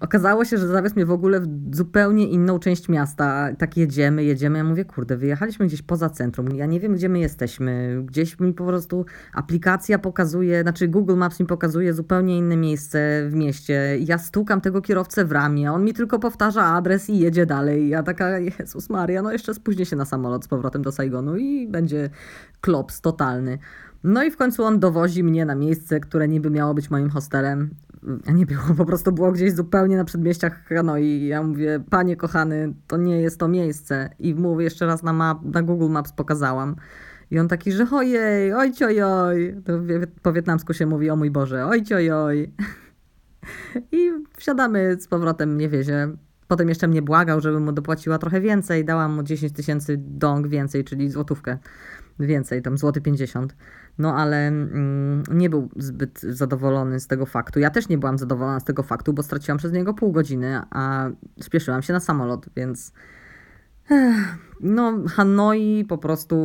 Okazało 0.00 0.44
się, 0.44 0.58
że 0.58 0.66
zawiózł 0.66 0.94
mnie 0.94 1.06
w 1.06 1.10
ogóle 1.10 1.40
w 1.40 1.46
zupełnie 1.72 2.28
inną 2.28 2.58
część 2.58 2.88
miasta. 2.88 3.48
Tak 3.58 3.76
jedziemy, 3.76 4.24
jedziemy. 4.24 4.58
Ja 4.58 4.64
mówię, 4.64 4.84
kurde, 4.84 5.16
wyjechaliśmy 5.16 5.66
gdzieś 5.66 5.82
poza 5.82 6.10
centrum. 6.10 6.56
Ja 6.56 6.66
nie 6.66 6.80
wiem, 6.80 6.94
gdzie 6.94 7.08
my 7.08 7.18
jesteśmy. 7.18 8.02
Gdzieś 8.04 8.40
mi 8.40 8.52
po 8.52 8.66
prostu 8.66 9.06
aplikacja 9.32 9.98
pokazuje, 9.98 10.62
znaczy 10.62 10.88
Google 10.88 11.16
Maps 11.16 11.40
mi 11.40 11.46
pokazuje 11.46 11.94
zupełnie 11.94 12.38
inne 12.38 12.56
miejsce 12.56 13.28
w 13.28 13.34
mieście. 13.34 13.98
Ja 14.00 14.18
stukam 14.18 14.60
tego 14.60 14.82
kierowcę 14.82 15.24
w 15.24 15.32
ramię. 15.32 15.72
On 15.72 15.84
mi 15.84 15.94
tylko 15.94 16.18
powtarza 16.18 16.64
adres 16.64 17.10
i 17.10 17.18
jedzie 17.18 17.46
dalej. 17.46 17.88
Ja 17.88 18.02
taka, 18.02 18.38
Jezus 18.38 18.90
Maria, 18.90 19.22
no 19.22 19.32
jeszcze 19.32 19.54
spóźnię 19.54 19.86
się 19.86 19.96
na 19.96 20.04
samolot 20.04 20.44
z 20.44 20.48
powrotem 20.48 20.82
do 20.82 20.92
Saigonu 20.92 21.36
i 21.36 21.68
będzie 21.68 22.10
klops 22.60 23.00
totalny. 23.00 23.58
No 24.04 24.24
i 24.24 24.30
w 24.30 24.36
końcu 24.36 24.64
on 24.64 24.80
dowozi 24.80 25.24
mnie 25.24 25.44
na 25.44 25.54
miejsce, 25.54 26.00
które 26.00 26.28
niby 26.28 26.50
miało 26.50 26.74
być 26.74 26.90
moim 26.90 27.10
hostelem 27.10 27.70
nie 28.34 28.46
było, 28.46 28.62
po 28.76 28.84
prostu 28.84 29.12
było 29.12 29.32
gdzieś 29.32 29.52
zupełnie 29.52 29.96
na 29.96 30.04
przedmieściach 30.04 30.64
Hanoi. 30.64 31.26
Ja 31.26 31.42
mówię, 31.42 31.80
panie 31.90 32.16
kochany, 32.16 32.74
to 32.86 32.96
nie 32.96 33.20
jest 33.20 33.40
to 33.40 33.48
miejsce. 33.48 34.10
I 34.18 34.34
mówię 34.34 34.64
jeszcze 34.64 34.86
raz 34.86 35.02
na, 35.02 35.12
map, 35.12 35.38
na 35.44 35.62
Google 35.62 35.88
Maps 35.88 36.12
pokazałam. 36.12 36.76
I 37.30 37.38
on 37.38 37.48
taki, 37.48 37.72
że 37.72 37.86
ojej, 37.92 38.52
ojciojoj. 38.52 39.56
To 39.64 39.72
po 40.22 40.32
wietnamsku 40.32 40.74
się 40.74 40.86
mówi, 40.86 41.10
o 41.10 41.16
mój 41.16 41.30
Boże, 41.30 41.66
ojciojoj. 41.66 42.52
I 43.92 44.10
wsiadamy 44.36 44.96
z 45.00 45.08
powrotem, 45.08 45.58
nie 45.58 45.68
wiezie. 45.68 46.08
Potem 46.48 46.68
jeszcze 46.68 46.88
mnie 46.88 47.02
błagał, 47.02 47.40
żebym 47.40 47.64
mu 47.64 47.72
dopłaciła 47.72 48.18
trochę 48.18 48.40
więcej. 48.40 48.84
Dałam 48.84 49.14
mu 49.14 49.22
10 49.22 49.52
tysięcy 49.52 49.96
dong 49.98 50.48
więcej, 50.48 50.84
czyli 50.84 51.10
złotówkę 51.10 51.58
więcej, 52.20 52.62
tam 52.62 52.78
złoty 52.78 53.00
50. 53.00 53.56
No 53.98 54.16
ale 54.16 54.48
mm, 54.48 55.22
nie 55.32 55.50
był 55.50 55.68
zbyt 55.76 56.20
zadowolony 56.20 57.00
z 57.00 57.06
tego 57.06 57.26
faktu. 57.26 57.60
Ja 57.60 57.70
też 57.70 57.88
nie 57.88 57.98
byłam 57.98 58.18
zadowolona 58.18 58.60
z 58.60 58.64
tego 58.64 58.82
faktu, 58.82 59.12
bo 59.12 59.22
straciłam 59.22 59.58
przez 59.58 59.72
niego 59.72 59.94
pół 59.94 60.12
godziny, 60.12 60.60
a 60.70 61.08
spieszyłam 61.40 61.82
się 61.82 61.92
na 61.92 62.00
samolot, 62.00 62.46
więc 62.56 62.92
no 64.60 64.92
Hanoi 65.08 65.84
po 65.88 65.98
prostu 65.98 66.36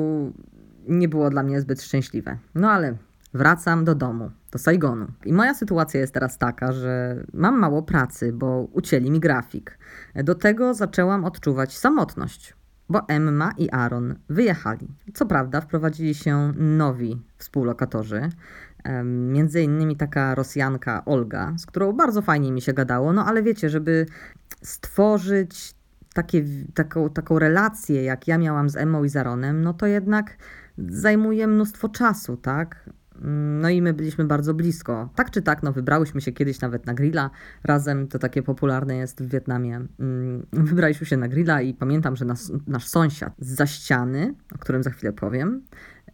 nie 0.88 1.10
było 1.10 1.30
dla 1.30 1.44
mnie 1.44 1.62
zbyt 1.62 1.82
szczęśliwe. 1.82 2.38
No 2.56 2.72
ale 2.72 2.96
wracam 3.34 3.86
do 3.86 3.96
domu, 3.96 4.32
do 4.52 4.60
Saigonu. 4.60 5.08
I 5.26 5.34
moja 5.34 5.54
sytuacja 5.54 6.00
jest 6.00 6.14
teraz 6.14 6.38
taka, 6.38 6.72
że 6.72 7.24
mam 7.34 7.60
mało 7.60 7.84
pracy, 7.84 8.34
bo 8.34 8.68
ucięli 8.72 9.12
mi 9.12 9.20
grafik. 9.20 9.78
Do 10.16 10.36
tego 10.36 10.74
zaczęłam 10.74 11.26
odczuwać 11.26 11.78
samotność 11.78 12.56
bo 12.90 13.02
Emma 13.08 13.52
i 13.58 13.70
Aaron 13.70 14.16
wyjechali. 14.30 14.88
Co 15.14 15.26
prawda, 15.26 15.62
wprowadzili 15.62 16.16
się 16.16 16.54
nowi 16.56 17.22
współlokatorzy, 17.38 18.30
między 19.04 19.62
innymi 19.62 19.96
taka 19.96 20.36
Rosjanka 20.36 21.06
Olga, 21.06 21.54
z 21.58 21.66
którą 21.66 21.94
bardzo 21.94 22.22
fajnie 22.22 22.52
mi 22.52 22.62
się 22.62 22.74
gadało, 22.74 23.14
no 23.14 23.26
ale 23.26 23.44
wiecie, 23.44 23.70
żeby 23.70 24.06
stworzyć 24.62 25.76
takie, 26.14 26.44
taką, 26.74 27.10
taką 27.10 27.40
relację, 27.40 28.04
jak 28.04 28.28
ja 28.28 28.38
miałam 28.38 28.70
z 28.70 28.76
Emmą 28.76 29.04
i 29.04 29.10
z 29.10 29.16
Aaronem, 29.16 29.62
no 29.62 29.74
to 29.74 29.86
jednak 29.86 30.38
zajmuje 30.78 31.48
mnóstwo 31.48 31.90
czasu, 31.90 32.38
tak? 32.38 32.90
No 33.62 33.70
i 33.70 33.82
my 33.82 33.94
byliśmy 33.94 34.26
bardzo 34.26 34.54
blisko. 34.54 35.10
Tak 35.16 35.32
czy 35.32 35.42
tak, 35.42 35.64
no 35.64 35.74
wybrałyśmy 35.74 36.22
się 36.22 36.32
kiedyś 36.32 36.62
nawet 36.62 36.86
na 36.86 36.94
grilla 36.94 37.30
razem, 37.64 38.08
to 38.08 38.20
takie 38.20 38.44
popularne 38.44 38.96
jest 38.96 39.24
w 39.24 39.30
Wietnamie. 39.30 39.82
Mm, 40.00 40.46
wybraliśmy 40.70 41.06
się 41.08 41.18
na 41.18 41.28
grilla 41.28 41.62
i 41.62 41.74
pamiętam, 41.74 42.16
że 42.16 42.26
nas, 42.26 42.52
nasz 42.68 42.88
sąsiad 42.88 43.34
za 43.40 43.66
ściany, 43.66 44.36
o 44.56 44.58
którym 44.58 44.84
za 44.84 44.90
chwilę 44.90 45.14
powiem, 45.14 45.62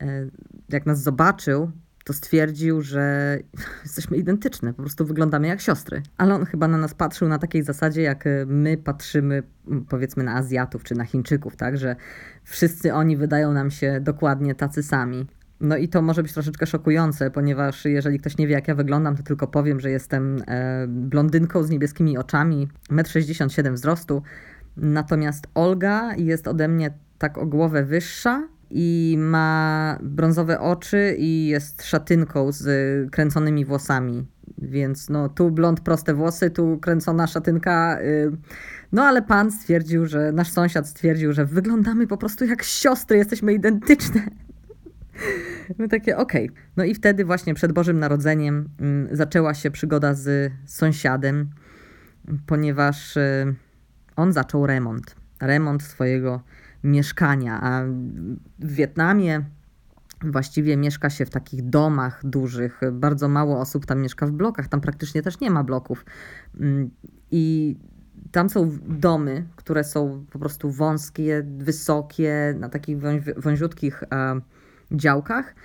e, 0.01 0.27
jak 0.69 0.85
nas 0.85 1.03
zobaczył, 1.03 1.71
to 2.03 2.13
stwierdził, 2.13 2.81
że 2.81 3.37
jesteśmy 3.83 4.17
identyczne, 4.17 4.73
po 4.73 4.81
prostu 4.81 5.05
wyglądamy 5.05 5.47
jak 5.47 5.61
siostry. 5.61 6.01
Ale 6.17 6.35
on 6.35 6.45
chyba 6.45 6.67
na 6.67 6.77
nas 6.77 6.93
patrzył 6.93 7.27
na 7.27 7.39
takiej 7.39 7.63
zasadzie, 7.63 8.01
jak 8.01 8.23
my 8.47 8.77
patrzymy 8.77 9.43
powiedzmy 9.89 10.23
na 10.23 10.35
Azjatów 10.35 10.83
czy 10.83 10.95
na 10.95 11.05
Chińczyków, 11.05 11.55
tak, 11.55 11.77
że 11.77 11.95
wszyscy 12.43 12.93
oni 12.93 13.17
wydają 13.17 13.53
nam 13.53 13.71
się 13.71 13.99
dokładnie 14.01 14.55
tacy 14.55 14.83
sami. 14.83 15.27
No 15.61 15.77
i 15.77 15.87
to 15.87 16.01
może 16.01 16.23
być 16.23 16.33
troszeczkę 16.33 16.65
szokujące, 16.65 17.31
ponieważ 17.31 17.85
jeżeli 17.85 18.19
ktoś 18.19 18.37
nie 18.37 18.47
wie, 18.47 18.53
jak 18.53 18.67
ja 18.67 18.75
wyglądam, 18.75 19.17
to 19.17 19.23
tylko 19.23 19.47
powiem, 19.47 19.79
że 19.79 19.91
jestem 19.91 20.37
e, 20.47 20.85
blondynką 20.87 21.63
z 21.63 21.69
niebieskimi 21.69 22.17
oczami, 22.17 22.67
1,67 22.89 23.67
m 23.67 23.73
wzrostu. 23.73 24.23
Natomiast 24.77 25.47
Olga 25.55 26.15
jest 26.15 26.47
ode 26.47 26.67
mnie 26.67 26.93
tak 27.17 27.37
o 27.37 27.45
głowę 27.45 27.83
wyższa 27.83 28.47
i 28.69 29.15
ma 29.19 29.97
brązowe 30.03 30.59
oczy 30.59 31.15
i 31.17 31.47
jest 31.47 31.83
szatynką 31.83 32.51
z 32.51 33.11
kręconymi 33.11 33.65
włosami. 33.65 34.25
Więc 34.57 35.09
no 35.09 35.29
tu 35.29 35.51
blond 35.51 35.81
proste 35.81 36.13
włosy, 36.13 36.49
tu 36.49 36.77
kręcona 36.81 37.27
szatynka. 37.27 38.01
Y, 38.01 38.31
no 38.91 39.03
ale 39.03 39.21
pan 39.21 39.51
stwierdził, 39.51 40.05
że 40.05 40.31
nasz 40.31 40.51
sąsiad 40.51 40.87
stwierdził, 40.87 41.33
że 41.33 41.45
wyglądamy 41.45 42.07
po 42.07 42.17
prostu 42.17 42.45
jak 42.45 42.63
siostry, 42.63 43.17
jesteśmy 43.17 43.53
identyczne. 43.53 44.21
My 45.77 45.87
takie, 45.87 46.17
okej. 46.17 46.49
Okay. 46.49 46.63
No 46.77 46.83
i 46.83 46.95
wtedy 46.95 47.25
właśnie 47.25 47.53
przed 47.53 47.71
Bożym 47.71 47.99
Narodzeniem 47.99 48.69
mm, 48.79 49.15
zaczęła 49.15 49.53
się 49.53 49.71
przygoda 49.71 50.13
z 50.13 50.51
sąsiadem, 50.65 51.49
ponieważ 52.45 53.17
y, 53.17 53.55
on 54.15 54.33
zaczął 54.33 54.67
remont. 54.67 55.15
Remont 55.41 55.83
swojego 55.83 56.41
mieszkania, 56.83 57.59
a 57.61 57.83
w 58.59 58.73
Wietnamie 58.73 59.43
właściwie 60.21 60.77
mieszka 60.77 61.09
się 61.09 61.25
w 61.25 61.29
takich 61.29 61.69
domach 61.69 62.25
dużych. 62.25 62.81
Bardzo 62.91 63.27
mało 63.27 63.59
osób 63.59 63.85
tam 63.85 64.01
mieszka 64.01 64.27
w 64.27 64.31
blokach, 64.31 64.67
tam 64.67 64.81
praktycznie 64.81 65.21
też 65.21 65.39
nie 65.39 65.51
ma 65.51 65.63
bloków. 65.63 66.05
Mm, 66.59 66.89
I 67.31 67.75
tam 68.31 68.49
są 68.49 68.77
domy, 68.87 69.45
które 69.55 69.83
są 69.83 70.25
po 70.31 70.39
prostu 70.39 70.71
wąskie, 70.71 71.45
wysokie, 71.57 72.55
na 72.59 72.69
takich 72.69 72.97
wąziutkich 73.37 74.03
działkach. 74.91 75.55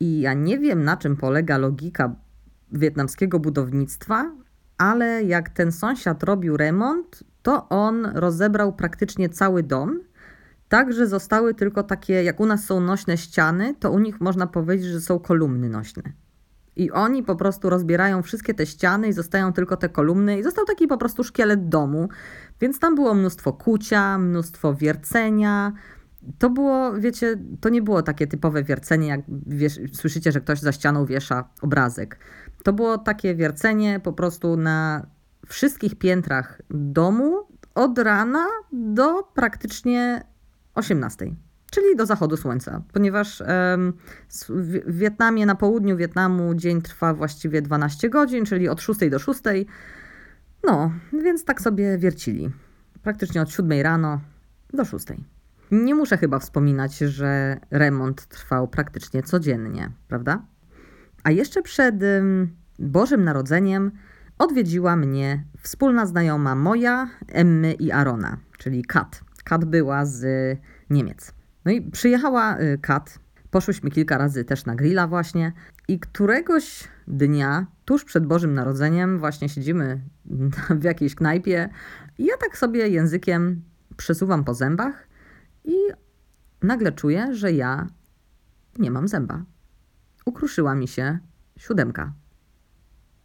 I 0.00 0.20
ja 0.20 0.34
nie 0.34 0.58
wiem, 0.58 0.84
na 0.84 0.96
czym 0.96 1.16
polega 1.16 1.58
logika 1.58 2.14
wietnamskiego 2.72 3.40
budownictwa, 3.40 4.32
ale 4.78 5.24
jak 5.24 5.48
ten 5.48 5.72
sąsiad 5.72 6.22
robił 6.22 6.56
remont, 6.56 7.24
to 7.42 7.68
on 7.68 8.06
rozebrał 8.14 8.72
praktycznie 8.72 9.28
cały 9.28 9.62
dom. 9.62 10.00
Tak, 10.68 10.92
że 10.92 11.06
zostały 11.06 11.54
tylko 11.54 11.82
takie, 11.82 12.22
jak 12.22 12.40
u 12.40 12.46
nas 12.46 12.64
są 12.64 12.80
nośne 12.80 13.16
ściany, 13.18 13.74
to 13.80 13.90
u 13.90 13.98
nich 13.98 14.20
można 14.20 14.46
powiedzieć, 14.46 14.86
że 14.86 15.00
są 15.00 15.18
kolumny 15.18 15.68
nośne. 15.68 16.02
I 16.76 16.90
oni 16.90 17.22
po 17.22 17.36
prostu 17.36 17.70
rozbierają 17.70 18.22
wszystkie 18.22 18.54
te 18.54 18.66
ściany 18.66 19.08
i 19.08 19.12
zostają 19.12 19.52
tylko 19.52 19.76
te 19.76 19.88
kolumny, 19.88 20.38
i 20.38 20.42
został 20.42 20.64
taki 20.64 20.86
po 20.86 20.98
prostu 20.98 21.24
szkielet 21.24 21.68
domu. 21.68 22.08
Więc 22.60 22.78
tam 22.78 22.94
było 22.94 23.14
mnóstwo 23.14 23.52
kucia, 23.52 24.18
mnóstwo 24.18 24.74
wiercenia, 24.74 25.72
to 26.38 26.50
było, 26.50 26.92
wiecie, 26.92 27.36
to 27.60 27.68
nie 27.68 27.82
było 27.82 28.02
takie 28.02 28.26
typowe 28.26 28.62
wiercenie, 28.62 29.08
jak 29.08 29.20
wiesz, 29.46 29.80
słyszycie, 29.92 30.32
że 30.32 30.40
ktoś 30.40 30.60
za 30.60 30.72
ścianą 30.72 31.06
wiesza 31.06 31.48
obrazek. 31.62 32.18
To 32.64 32.72
było 32.72 32.98
takie 32.98 33.34
wiercenie 33.34 34.00
po 34.00 34.12
prostu 34.12 34.56
na 34.56 35.06
wszystkich 35.46 35.94
piętrach 35.98 36.62
domu 36.70 37.46
od 37.74 37.98
rana 37.98 38.46
do 38.72 39.22
praktycznie 39.22 40.24
18 40.74 41.34
czyli 41.70 41.96
do 41.96 42.06
zachodu 42.06 42.36
słońca, 42.36 42.82
ponieważ 42.92 43.42
w 44.48 44.98
Wietnamie, 44.98 45.46
na 45.46 45.54
południu 45.54 45.96
Wietnamu 45.96 46.54
dzień 46.54 46.82
trwa 46.82 47.14
właściwie 47.14 47.62
12 47.62 48.10
godzin, 48.10 48.44
czyli 48.44 48.68
od 48.68 48.80
6 48.80 49.00
do 49.10 49.18
6. 49.18 49.40
No, 50.64 50.92
więc 51.24 51.44
tak 51.44 51.60
sobie 51.60 51.98
wiercili. 51.98 52.50
praktycznie 53.02 53.42
od 53.42 53.50
7 53.50 53.80
rano 53.80 54.20
do 54.72 54.84
6. 54.84 55.06
Nie 55.70 55.94
muszę 55.94 56.16
chyba 56.16 56.38
wspominać, 56.38 56.98
że 56.98 57.60
remont 57.70 58.26
trwał 58.26 58.68
praktycznie 58.68 59.22
codziennie, 59.22 59.90
prawda? 60.08 60.42
A 61.24 61.30
jeszcze 61.30 61.62
przed 61.62 61.94
Bożym 62.78 63.24
Narodzeniem 63.24 63.90
odwiedziła 64.38 64.96
mnie 64.96 65.44
wspólna 65.62 66.06
znajoma 66.06 66.54
moja, 66.54 67.08
Emmy 67.28 67.72
i 67.72 67.92
Arona, 67.92 68.36
czyli 68.58 68.84
Kat. 68.84 69.20
Kat 69.44 69.64
była 69.64 70.04
z 70.04 70.24
Niemiec. 70.90 71.32
No 71.64 71.72
i 71.72 71.82
przyjechała 71.82 72.60
y, 72.60 72.78
Kat, 72.82 73.18
poszłyśmy 73.50 73.90
kilka 73.90 74.18
razy 74.18 74.44
też 74.44 74.64
na 74.64 74.74
grilla 74.74 75.06
właśnie 75.06 75.52
i 75.88 76.00
któregoś 76.00 76.88
dnia, 77.08 77.66
tuż 77.84 78.04
przed 78.04 78.26
Bożym 78.26 78.54
Narodzeniem, 78.54 79.18
właśnie 79.18 79.48
siedzimy 79.48 80.00
w 80.80 80.84
jakiejś 80.84 81.14
knajpie 81.14 81.68
i 82.18 82.24
ja 82.24 82.36
tak 82.36 82.58
sobie 82.58 82.88
językiem 82.88 83.62
przesuwam 83.96 84.44
po 84.44 84.54
zębach 84.54 85.09
i 85.64 85.74
nagle 86.62 86.92
czuję, 86.92 87.34
że 87.34 87.52
ja 87.52 87.86
nie 88.78 88.90
mam 88.90 89.08
zęba. 89.08 89.44
Ukruszyła 90.24 90.74
mi 90.74 90.88
się 90.88 91.18
siódemka. 91.58 92.12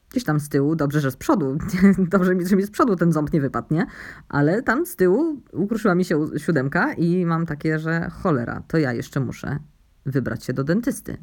Gdzieś 0.10 0.24
tam 0.24 0.40
z 0.40 0.50
tyłu, 0.50 0.76
dobrze, 0.76 1.02
że 1.02 1.12
z 1.12 1.18
przodu, 1.18 1.58
dobrze, 2.14 2.34
że 2.46 2.56
mi 2.56 2.64
z 2.64 2.72
przodu 2.72 2.96
ten 2.96 3.12
ząb 3.12 3.34
nie 3.34 3.42
wypadł, 3.42 3.74
nie? 3.74 3.86
Ale 4.30 4.62
tam 4.62 4.86
z 4.86 4.96
tyłu 4.96 5.42
ukruszyła 5.54 5.96
mi 5.96 6.06
się 6.06 6.28
siódemka 6.38 6.94
i 6.94 7.26
mam 7.26 7.46
takie, 7.46 7.80
że 7.80 8.10
cholera, 8.10 8.64
to 8.68 8.78
ja 8.78 8.94
jeszcze 8.94 9.20
muszę 9.20 9.60
wybrać 10.06 10.44
się 10.44 10.54
do 10.54 10.64
dentysty. 10.64 11.18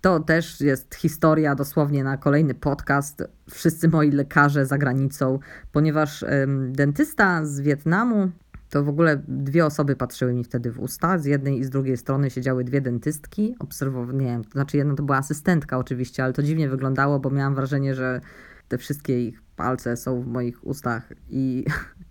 To 0.00 0.20
też 0.20 0.60
jest 0.60 0.94
historia 0.94 1.54
dosłownie 1.54 2.04
na 2.04 2.16
kolejny 2.16 2.54
podcast. 2.54 3.22
Wszyscy 3.50 3.88
moi 3.88 4.10
lekarze 4.10 4.66
za 4.66 4.78
granicą, 4.78 5.38
ponieważ 5.72 6.22
ym, 6.22 6.72
dentysta 6.72 7.46
z 7.46 7.60
Wietnamu 7.60 8.30
to 8.72 8.84
w 8.84 8.88
ogóle 8.88 9.22
dwie 9.28 9.66
osoby 9.66 9.96
patrzyły 9.96 10.32
mi 10.32 10.44
wtedy 10.44 10.70
w 10.70 10.80
usta. 10.80 11.18
Z 11.18 11.24
jednej 11.24 11.58
i 11.58 11.64
z 11.64 11.70
drugiej 11.70 11.96
strony 11.96 12.30
siedziały 12.30 12.64
dwie 12.64 12.80
dentystki. 12.80 13.56
Obserwowały, 13.58 14.14
nie 14.14 14.26
wiem, 14.26 14.44
to 14.44 14.50
znaczy 14.50 14.76
jedna 14.76 14.94
to 14.94 15.02
była 15.02 15.18
asystentka 15.18 15.78
oczywiście, 15.78 16.24
ale 16.24 16.32
to 16.32 16.42
dziwnie 16.42 16.68
wyglądało, 16.68 17.20
bo 17.20 17.30
miałam 17.30 17.54
wrażenie, 17.54 17.94
że 17.94 18.20
te 18.68 18.78
wszystkie 18.78 19.28
ich 19.28 19.42
palce 19.56 19.96
są 19.96 20.22
w 20.22 20.26
moich 20.26 20.66
ustach 20.66 21.12
i 21.28 21.64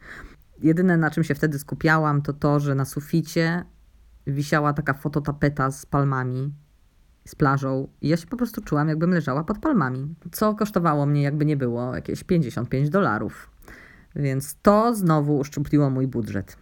jedyne 0.69 0.97
na 0.97 1.11
czym 1.11 1.23
się 1.23 1.35
wtedy 1.35 1.59
skupiałam 1.59 2.21
to 2.21 2.33
to, 2.33 2.59
że 2.59 2.75
na 2.75 2.85
suficie 2.85 3.65
wisiała 4.27 4.73
taka 4.73 4.93
fototapeta 4.93 5.71
z 5.71 5.85
palmami, 5.85 6.53
z 7.25 7.35
plażą 7.35 7.87
i 8.01 8.07
ja 8.07 8.17
się 8.17 8.27
po 8.27 8.37
prostu 8.37 8.61
czułam 8.61 8.89
jakbym 8.89 9.11
leżała 9.11 9.43
pod 9.43 9.59
palmami, 9.59 10.15
co 10.31 10.55
kosztowało 10.55 11.05
mnie 11.05 11.21
jakby 11.21 11.45
nie 11.45 11.57
było 11.57 11.95
jakieś 11.95 12.23
55 12.23 12.89
dolarów. 12.89 13.50
Więc 14.15 14.55
to 14.61 14.95
znowu 14.95 15.37
uszczupliło 15.37 15.89
mój 15.89 16.07
budżet. 16.07 16.57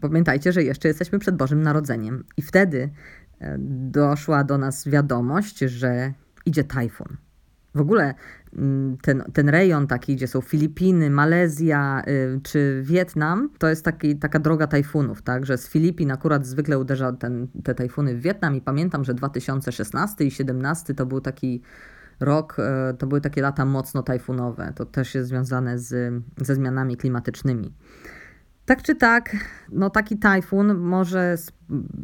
Pamiętajcie, 0.00 0.52
że 0.52 0.62
jeszcze 0.62 0.88
jesteśmy 0.88 1.18
przed 1.18 1.36
Bożym 1.36 1.62
Narodzeniem. 1.62 2.24
I 2.36 2.42
wtedy 2.42 2.90
e, 3.40 3.56
doszła 3.90 4.44
do 4.44 4.58
nas 4.58 4.88
wiadomość, 4.88 5.58
że 5.58 6.12
idzie 6.46 6.64
tajfun. 6.64 7.16
W 7.74 7.80
ogóle 7.80 8.14
mm, 8.56 8.96
ten, 9.02 9.24
ten 9.32 9.48
rejon 9.48 9.86
taki, 9.86 10.16
gdzie 10.16 10.26
są 10.26 10.40
Filipiny, 10.40 11.10
Malezja 11.10 12.02
y, 12.08 12.40
czy 12.42 12.82
Wietnam, 12.84 13.50
to 13.58 13.68
jest 13.68 13.84
taki, 13.84 14.16
taka 14.16 14.38
droga 14.38 14.66
tajfunów, 14.66 15.22
tak? 15.22 15.46
Że 15.46 15.58
z 15.58 15.68
Filipin 15.68 16.10
akurat 16.10 16.46
zwykle 16.46 16.78
uderza 16.78 17.12
ten, 17.12 17.48
te 17.64 17.74
tajfuny 17.74 18.14
w 18.14 18.20
Wietnam 18.20 18.56
i 18.56 18.60
pamiętam, 18.60 19.04
że 19.04 19.14
2016 19.14 20.24
i 20.24 20.28
2017 20.28 20.94
to 20.94 21.06
był 21.06 21.20
taki 21.20 21.62
rok, 22.24 22.56
e, 22.58 22.94
to 22.98 23.06
były 23.06 23.20
takie 23.20 23.42
lata 23.42 23.64
mocno 23.64 24.02
tajfunowe. 24.02 24.72
To 24.76 24.86
też 24.86 25.14
jest 25.14 25.28
związane 25.28 25.78
z, 25.78 26.14
ze 26.36 26.54
zmianami 26.54 26.96
klimatycznymi. 26.96 27.74
Tak 28.66 28.82
czy 28.82 28.94
tak, 28.94 29.36
no 29.72 29.90
taki 29.90 30.18
tajfun 30.18 30.78
może 30.78 31.36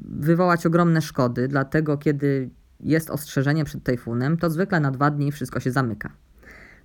wywołać 0.05 0.67
ogromne 0.67 1.03
szkody, 1.03 1.49
dlatego 1.49 1.99
kiedy 1.99 2.51
jest 2.81 3.11
ostrzeżenie 3.11 3.65
przed 3.65 3.83
tajfunem, 3.83 4.37
to 4.37 4.51
zwykle 4.51 4.81
na 4.81 4.91
dwa 4.91 5.11
dni 5.11 5.33
wszystko 5.33 5.61
się 5.61 5.71
zamyka. 5.71 6.11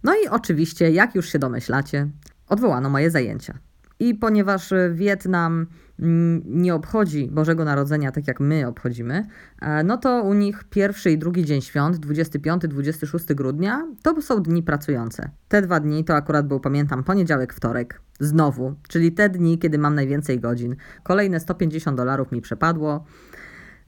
No 0.03 0.13
i 0.23 0.27
oczywiście, 0.27 0.91
jak 0.91 1.15
już 1.15 1.29
się 1.29 1.39
domyślacie, 1.39 2.09
odwołano 2.47 2.89
moje 2.89 3.11
zajęcia. 3.11 3.59
I 3.99 4.15
ponieważ 4.15 4.73
Wietnam 4.91 5.67
mm, 5.99 6.41
nie 6.45 6.75
obchodzi 6.75 7.27
Bożego 7.31 7.65
Narodzenia 7.65 8.11
tak 8.11 8.27
jak 8.27 8.39
my 8.39 8.67
obchodzimy, 8.67 9.27
e, 9.61 9.83
no 9.83 9.97
to 9.97 10.23
u 10.23 10.33
nich 10.33 10.63
pierwszy 10.63 11.11
i 11.11 11.17
drugi 11.17 11.45
dzień 11.45 11.61
świąt, 11.61 11.97
25-26 11.97 13.35
grudnia, 13.35 13.87
to 14.03 14.21
są 14.21 14.41
dni 14.41 14.63
pracujące. 14.63 15.29
Te 15.47 15.61
dwa 15.61 15.79
dni 15.79 16.03
to 16.03 16.15
akurat 16.15 16.47
był, 16.47 16.59
pamiętam, 16.59 17.03
poniedziałek, 17.03 17.53
wtorek, 17.53 18.01
znowu, 18.19 18.75
czyli 18.87 19.11
te 19.11 19.29
dni, 19.29 19.59
kiedy 19.59 19.77
mam 19.77 19.95
najwięcej 19.95 20.39
godzin. 20.39 20.75
Kolejne 21.03 21.39
150 21.39 21.97
dolarów 21.97 22.31
mi 22.31 22.41
przepadło. 22.41 23.05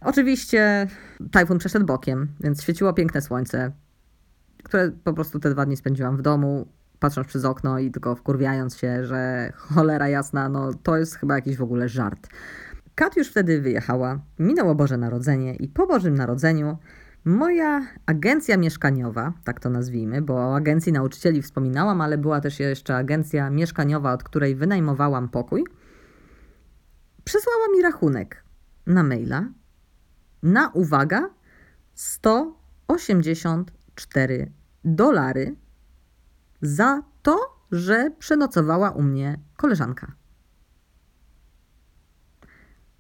Oczywiście 0.02 0.88
tajfun 1.32 1.58
przeszedł 1.58 1.86
bokiem, 1.86 2.28
więc 2.40 2.64
świeciło 2.64 2.94
piękne 2.94 3.22
słońce, 3.22 3.72
które 4.64 4.92
po 5.04 5.14
prostu 5.14 5.40
te 5.40 5.50
dwa 5.50 5.66
dni 5.66 5.78
spędziłam 5.78 6.18
w 6.18 6.22
domu 6.22 6.68
patrząc 7.00 7.28
przez 7.28 7.46
okno 7.46 7.80
i 7.80 7.92
tylko 7.92 8.16
wkurwiając 8.16 8.78
się, 8.78 9.06
że 9.06 9.52
cholera 9.56 10.08
jasna, 10.08 10.50
no 10.50 10.74
to 10.74 10.98
jest 10.98 11.16
chyba 11.16 11.36
jakiś 11.36 11.58
w 11.58 11.62
ogóle 11.62 11.90
żart. 11.90 12.28
Kat 12.96 13.18
już 13.18 13.30
wtedy 13.30 13.62
wyjechała, 13.62 14.20
minęło 14.40 14.76
Boże 14.76 14.98
Narodzenie 14.98 15.56
i 15.56 15.68
po 15.68 15.88
Bożym 15.88 16.16
Narodzeniu 16.16 16.78
moja 17.26 17.82
agencja 18.06 18.58
mieszkaniowa, 18.58 19.34
tak 19.44 19.60
to 19.60 19.70
nazwijmy, 19.70 20.22
bo 20.22 20.34
o 20.34 20.56
agencji 20.56 20.92
nauczycieli 20.92 21.42
wspominałam, 21.42 22.02
ale 22.02 22.18
była 22.18 22.42
też 22.42 22.60
jeszcze 22.60 22.96
agencja 22.96 23.50
mieszkaniowa, 23.50 24.14
od 24.14 24.24
której 24.24 24.56
wynajmowałam 24.56 25.30
pokój, 25.30 25.64
przesłała 27.24 27.68
mi 27.76 27.82
rachunek 27.82 28.44
na 28.86 29.04
maila 29.04 29.46
na, 30.44 30.70
uwaga, 30.70 31.30
184 31.94 34.52
dolary 34.86 35.56
za 36.62 37.02
to, 37.22 37.40
że 37.72 38.12
przenocowała 38.20 38.92
u 38.92 39.02
mnie 39.02 39.40
koleżanka. 39.58 40.12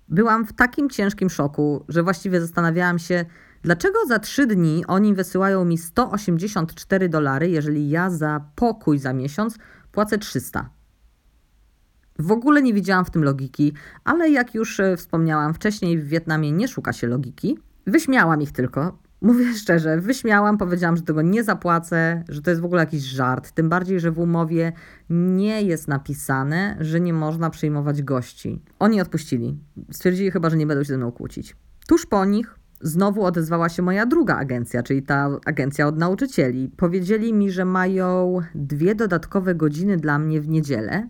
Byłam 0.09 0.45
w 0.45 0.53
takim 0.53 0.89
ciężkim 0.89 1.29
szoku, 1.29 1.85
że 1.87 2.03
właściwie 2.03 2.41
zastanawiałam 2.41 2.99
się, 2.99 3.25
dlaczego 3.61 3.99
za 4.07 4.19
trzy 4.19 4.47
dni 4.47 4.85
oni 4.87 5.13
wysyłają 5.13 5.65
mi 5.65 5.77
184 5.77 7.09
dolary, 7.09 7.49
jeżeli 7.49 7.89
ja 7.89 8.09
za 8.09 8.41
pokój 8.55 8.99
za 8.99 9.13
miesiąc 9.13 9.57
płacę 9.91 10.17
300. 10.17 10.69
W 12.19 12.31
ogóle 12.31 12.61
nie 12.61 12.73
widziałam 12.73 13.05
w 13.05 13.11
tym 13.11 13.23
logiki, 13.23 13.73
ale 14.03 14.29
jak 14.29 14.55
już 14.55 14.79
e, 14.79 14.97
wspomniałam 14.97 15.53
wcześniej, 15.53 15.97
w 15.97 16.07
Wietnamie 16.07 16.51
nie 16.51 16.67
szuka 16.67 16.93
się 16.93 17.07
logiki. 17.07 17.59
Wyśmiałam 17.87 18.41
ich 18.41 18.51
tylko, 18.51 18.99
Mówię 19.21 19.53
szczerze, 19.53 20.01
wyśmiałam, 20.01 20.57
powiedziałam, 20.57 20.97
że 20.97 21.03
tego 21.03 21.21
nie 21.21 21.43
zapłacę, 21.43 22.23
że 22.29 22.41
to 22.41 22.49
jest 22.49 22.61
w 22.61 22.65
ogóle 22.65 22.81
jakiś 22.81 23.03
żart. 23.03 23.51
Tym 23.51 23.69
bardziej, 23.69 23.99
że 23.99 24.11
w 24.11 24.19
umowie 24.19 24.73
nie 25.09 25.61
jest 25.61 25.87
napisane, 25.87 26.77
że 26.79 26.99
nie 26.99 27.13
można 27.13 27.49
przyjmować 27.49 28.03
gości. 28.03 28.61
Oni 28.79 29.01
odpuścili. 29.01 29.57
Stwierdzili 29.91 30.31
chyba, 30.31 30.49
że 30.49 30.57
nie 30.57 30.67
będą 30.67 30.83
się 30.83 30.87
ze 30.87 30.97
mną 30.97 31.11
kłócić. 31.11 31.55
Tuż 31.87 32.05
po 32.05 32.25
nich 32.25 32.55
znowu 32.81 33.23
odezwała 33.23 33.69
się 33.69 33.81
moja 33.81 34.05
druga 34.05 34.35
agencja, 34.35 34.83
czyli 34.83 35.03
ta 35.03 35.29
agencja 35.45 35.87
od 35.87 35.97
nauczycieli. 35.97 36.69
Powiedzieli 36.77 37.33
mi, 37.33 37.51
że 37.51 37.65
mają 37.65 38.39
dwie 38.55 38.95
dodatkowe 38.95 39.55
godziny 39.55 39.97
dla 39.97 40.19
mnie 40.19 40.41
w 40.41 40.47
niedzielę, 40.47 41.09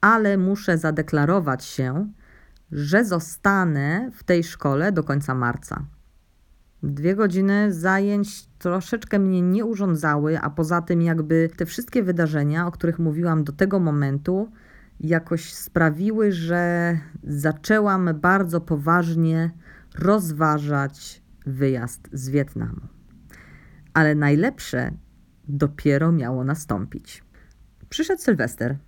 ale 0.00 0.38
muszę 0.38 0.78
zadeklarować 0.78 1.64
się, 1.64 2.12
że 2.72 3.04
zostanę 3.04 4.10
w 4.14 4.24
tej 4.24 4.44
szkole 4.44 4.92
do 4.92 5.04
końca 5.04 5.34
marca. 5.34 5.84
Dwie 6.82 7.16
godziny 7.16 7.72
zajęć 7.72 8.46
troszeczkę 8.46 9.18
mnie 9.18 9.42
nie 9.42 9.64
urządzały, 9.64 10.40
a 10.40 10.50
poza 10.50 10.82
tym, 10.82 11.02
jakby 11.02 11.50
te 11.56 11.66
wszystkie 11.66 12.02
wydarzenia, 12.02 12.66
o 12.66 12.70
których 12.70 12.98
mówiłam 12.98 13.44
do 13.44 13.52
tego 13.52 13.80
momentu, 13.80 14.52
jakoś 15.00 15.52
sprawiły, 15.52 16.32
że 16.32 16.98
zaczęłam 17.22 18.10
bardzo 18.20 18.60
poważnie 18.60 19.50
rozważać 19.98 21.22
wyjazd 21.46 22.08
z 22.12 22.28
Wietnamu. 22.28 22.80
Ale 23.94 24.14
najlepsze 24.14 24.92
dopiero 25.48 26.12
miało 26.12 26.44
nastąpić. 26.44 27.24
Przyszedł 27.88 28.22
Sylwester, 28.22 28.78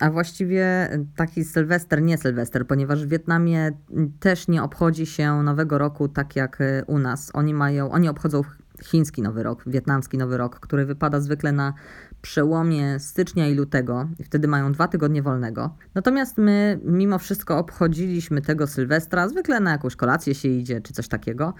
a 0.00 0.10
właściwie 0.10 0.88
taki 1.16 1.44
Sylwester, 1.44 2.02
nie 2.02 2.18
Sylwester, 2.18 2.66
ponieważ 2.66 3.06
w 3.06 3.08
Wietnamie 3.08 3.72
też 4.20 4.48
nie 4.48 4.62
obchodzi 4.62 5.06
się 5.06 5.42
Nowego 5.42 5.78
Roku 5.78 6.08
tak 6.08 6.36
jak 6.36 6.58
u 6.86 6.98
nas. 6.98 7.30
Oni 7.34 7.54
mają, 7.54 7.90
oni 7.90 8.08
obchodzą 8.08 8.42
chiński 8.82 9.22
Nowy 9.22 9.42
Rok, 9.42 9.64
wietnamski 9.66 10.18
Nowy 10.18 10.36
Rok, 10.36 10.60
który 10.60 10.86
wypada 10.86 11.20
zwykle 11.20 11.52
na 11.52 11.74
przełomie 12.22 12.98
stycznia 12.98 13.48
i 13.48 13.54
lutego 13.54 14.08
i 14.18 14.24
wtedy 14.24 14.48
mają 14.48 14.72
dwa 14.72 14.88
tygodnie 14.88 15.22
wolnego. 15.22 15.74
Natomiast 15.94 16.38
my 16.38 16.80
mimo 16.84 17.18
wszystko 17.18 17.58
obchodziliśmy 17.58 18.42
tego 18.42 18.66
Sylwestra, 18.66 19.28
zwykle 19.28 19.60
na 19.60 19.70
jakąś 19.70 19.96
kolację 19.96 20.34
się 20.34 20.48
idzie 20.48 20.80
czy 20.80 20.92
coś 20.92 21.08
takiego. 21.08 21.54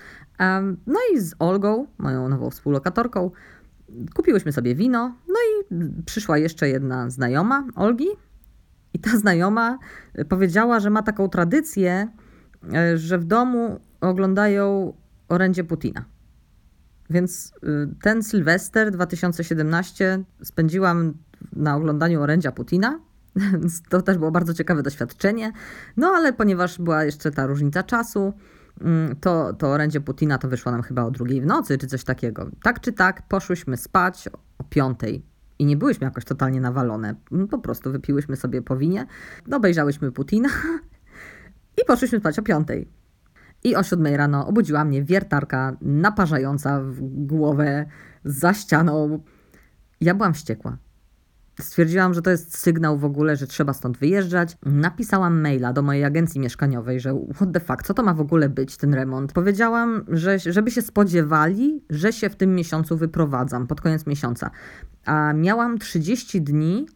No 0.87 0.99
i 1.15 1.21
z 1.21 1.35
Olgą, 1.39 1.87
moją 1.99 2.29
nową 2.29 2.51
współlokatorką, 2.51 3.31
kupiłyśmy 4.15 4.53
sobie 4.53 4.75
wino, 4.75 5.15
no 5.29 5.35
i 5.35 5.77
przyszła 6.05 6.39
jeszcze 6.39 6.69
jedna 6.69 7.11
znajoma 7.11 7.67
Olgi, 7.75 8.09
I 8.95 8.99
ta 8.99 9.19
znajoma 9.19 9.79
powiedziała, 10.29 10.81
że 10.81 10.91
ma 10.91 11.03
taką 11.03 11.29
tradycję, 11.29 12.09
e, 12.75 12.99
że 12.99 13.19
w 13.19 13.25
domu 13.25 13.81
oglądają 14.01 14.93
orędzie 15.29 15.65
Putina. 15.65 16.05
Więc 17.11 17.53
y, 17.63 17.95
ten 18.03 18.23
Sylwester 18.23 18.91
2017 18.91 20.25
spędziłam 20.43 21.15
na 21.53 21.77
oglądaniu 21.77 22.23
orędzia 22.23 22.53
Putina. 22.53 23.01
To 23.91 24.03
też 24.03 24.19
było 24.19 24.31
bardzo 24.31 24.55
ciekawe 24.55 24.83
doświadczenie. 24.83 25.53
No 25.97 26.07
ale 26.09 26.33
ponieważ 26.33 26.79
była 26.79 27.05
jeszcze 27.05 27.31
ta 27.31 27.47
różnica 27.47 27.83
czasu, 27.83 28.33
mm, 28.81 29.17
to, 29.17 29.53
to 29.53 29.69
orędzie 29.69 30.01
Putina 30.01 30.39
to 30.39 30.49
wyszło 30.49 30.73
nam 30.73 30.83
chyba 30.83 31.05
o 31.05 31.11
drugiej 31.11 31.41
w 31.41 31.47
nocy, 31.47 31.79
czy 31.79 31.87
coś 31.87 32.05
takiego. 32.05 32.51
Tak 32.63 32.81
czy 32.81 32.93
tak, 32.93 33.29
poszłyśmy 33.29 33.77
spać 33.77 34.29
o 34.59 34.65
piątej. 34.65 35.30
I 35.61 35.67
nie 35.67 35.77
byłyśmy 35.77 36.05
jakoś 36.05 36.25
totalnie 36.25 36.61
nawalone. 36.61 37.15
Mm, 37.33 37.49
po 37.49 37.59
prostu 37.59 37.93
wypiłyśmy 37.93 38.37
sobie 38.37 38.63
po 38.63 38.77
winie, 38.77 39.07
obejrzałyśmy 39.53 40.13
Putina 40.13 40.49
i 41.83 41.85
poszłyśmy 41.87 42.21
spać 42.21 42.39
o 42.39 42.43
piątej. 42.43 42.89
I 43.65 43.77
o 43.77 43.83
siódmej 43.83 44.17
rano 44.17 44.47
obudziła 44.47 44.85
mnie 44.85 45.05
wiertarka 45.05 45.77
naparzająca 45.81 46.81
w 46.81 47.01
głowę 47.03 47.87
za 48.25 48.55
ścianą. 48.55 49.23
Ja 50.01 50.15
byłam 50.15 50.35
wściekła. 50.35 50.77
Stwierdziłam, 51.61 52.15
że 52.15 52.23
to 52.23 52.31
jest 52.31 52.59
sygnał 52.59 52.99
w 52.99 53.05
ogóle, 53.05 53.37
że 53.37 53.47
trzeba 53.47 53.73
stąd 53.73 53.99
wyjeżdżać. 53.99 54.57
Napisałam 54.67 55.41
maila 55.41 55.73
do 55.73 55.83
mojej 55.83 56.05
agencji 56.05 56.41
mieszkaniowej, 56.41 57.01
że 57.01 57.27
what 57.35 57.53
the 57.53 57.61
fuck, 57.61 57.83
co 57.83 57.95
to 57.95 58.03
ma 58.03 58.15
w 58.15 58.21
ogóle 58.21 58.49
być 58.49 58.77
ten 58.77 58.95
remont. 58.95 59.33
Powiedziałam, 59.33 60.05
że 60.09 60.39
żeby 60.39 60.71
się 60.71 60.83
spodziewali, 60.83 61.85
że 61.91 62.13
się 62.13 62.31
w 62.31 62.37
tym 62.37 62.55
miesiącu 62.55 62.97
wyprowadzam, 62.97 63.67
pod 63.67 63.81
koniec 63.81 64.07
miesiąca. 64.07 64.51
A 65.05 65.33
miałam 65.33 65.79
30 65.79 66.43
dni 66.43 66.87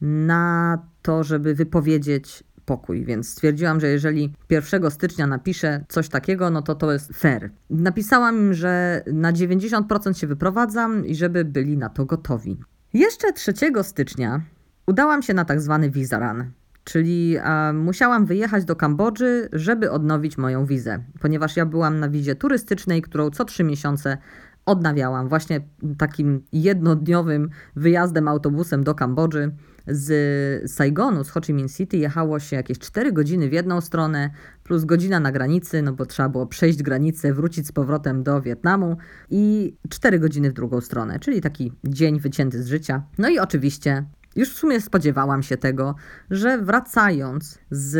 na 0.00 0.78
to, 1.02 1.24
żeby 1.24 1.54
wypowiedzieć 1.54 2.44
pokój, 2.64 3.04
więc 3.04 3.28
stwierdziłam, 3.28 3.80
że 3.80 3.88
jeżeli 3.88 4.34
1 4.50 4.90
stycznia 4.90 5.26
napiszę 5.26 5.84
coś 5.88 6.08
takiego, 6.08 6.50
no 6.50 6.62
to 6.62 6.74
to 6.74 6.92
jest 6.92 7.12
fair. 7.12 7.50
Napisałam 7.70 8.36
im, 8.36 8.54
że 8.54 9.02
na 9.12 9.32
90% 9.32 10.12
się 10.12 10.26
wyprowadzam 10.26 11.06
i 11.06 11.14
żeby 11.14 11.44
byli 11.44 11.78
na 11.78 11.88
to 11.88 12.04
gotowi. 12.04 12.58
Jeszcze 12.94 13.32
3 13.32 13.52
stycznia 13.82 14.40
udałam 14.86 15.22
się 15.22 15.34
na 15.34 15.44
tak 15.44 15.60
zwany 15.60 15.90
visa 15.90 16.18
run, 16.18 16.50
czyli 16.84 17.38
a, 17.38 17.72
musiałam 17.72 18.26
wyjechać 18.26 18.64
do 18.64 18.76
Kambodży, 18.76 19.48
żeby 19.52 19.90
odnowić 19.90 20.38
moją 20.38 20.66
wizę, 20.66 21.02
ponieważ 21.20 21.56
ja 21.56 21.66
byłam 21.66 22.00
na 22.00 22.08
wizie 22.08 22.34
turystycznej, 22.34 23.02
którą 23.02 23.30
co 23.30 23.44
3 23.44 23.64
miesiące 23.64 24.18
odnawiałam 24.66 25.28
właśnie 25.28 25.60
takim 25.98 26.42
jednodniowym 26.52 27.50
wyjazdem 27.76 28.28
autobusem 28.28 28.84
do 28.84 28.94
Kambodży. 28.94 29.52
Z 29.86 30.70
Saigonu, 30.72 31.24
z 31.24 31.30
Ho 31.30 31.40
Chi 31.40 31.54
Minh 31.54 31.72
City 31.72 31.96
jechało 31.96 32.40
się 32.40 32.56
jakieś 32.56 32.78
4 32.78 33.12
godziny 33.12 33.48
w 33.48 33.52
jedną 33.52 33.80
stronę, 33.80 34.30
plus 34.62 34.84
godzina 34.84 35.20
na 35.20 35.32
granicy, 35.32 35.82
no 35.82 35.92
bo 35.92 36.06
trzeba 36.06 36.28
było 36.28 36.46
przejść 36.46 36.82
granicę, 36.82 37.32
wrócić 37.32 37.66
z 37.66 37.72
powrotem 37.72 38.22
do 38.22 38.40
Wietnamu 38.40 38.96
i 39.30 39.74
4 39.88 40.18
godziny 40.18 40.50
w 40.50 40.52
drugą 40.52 40.80
stronę, 40.80 41.18
czyli 41.18 41.40
taki 41.40 41.72
dzień 41.84 42.20
wycięty 42.20 42.62
z 42.62 42.66
życia. 42.66 43.02
No 43.18 43.28
i 43.28 43.38
oczywiście 43.38 44.04
już 44.36 44.54
w 44.54 44.58
sumie 44.58 44.80
spodziewałam 44.80 45.42
się 45.42 45.56
tego, 45.56 45.94
że 46.30 46.58
wracając 46.58 47.58
z 47.70 47.96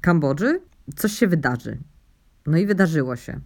Kambodży, 0.00 0.60
coś 0.96 1.12
się 1.12 1.26
wydarzy. 1.26 1.78
No 2.46 2.58
i 2.58 2.66
wydarzyło 2.66 3.16
się. 3.16 3.40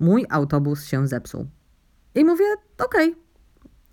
Mój 0.00 0.26
autobus 0.28 0.84
się 0.84 1.08
zepsuł. 1.08 1.46
I 2.14 2.24
mówię, 2.24 2.44
okej, 2.78 3.10
okay, 3.10 3.22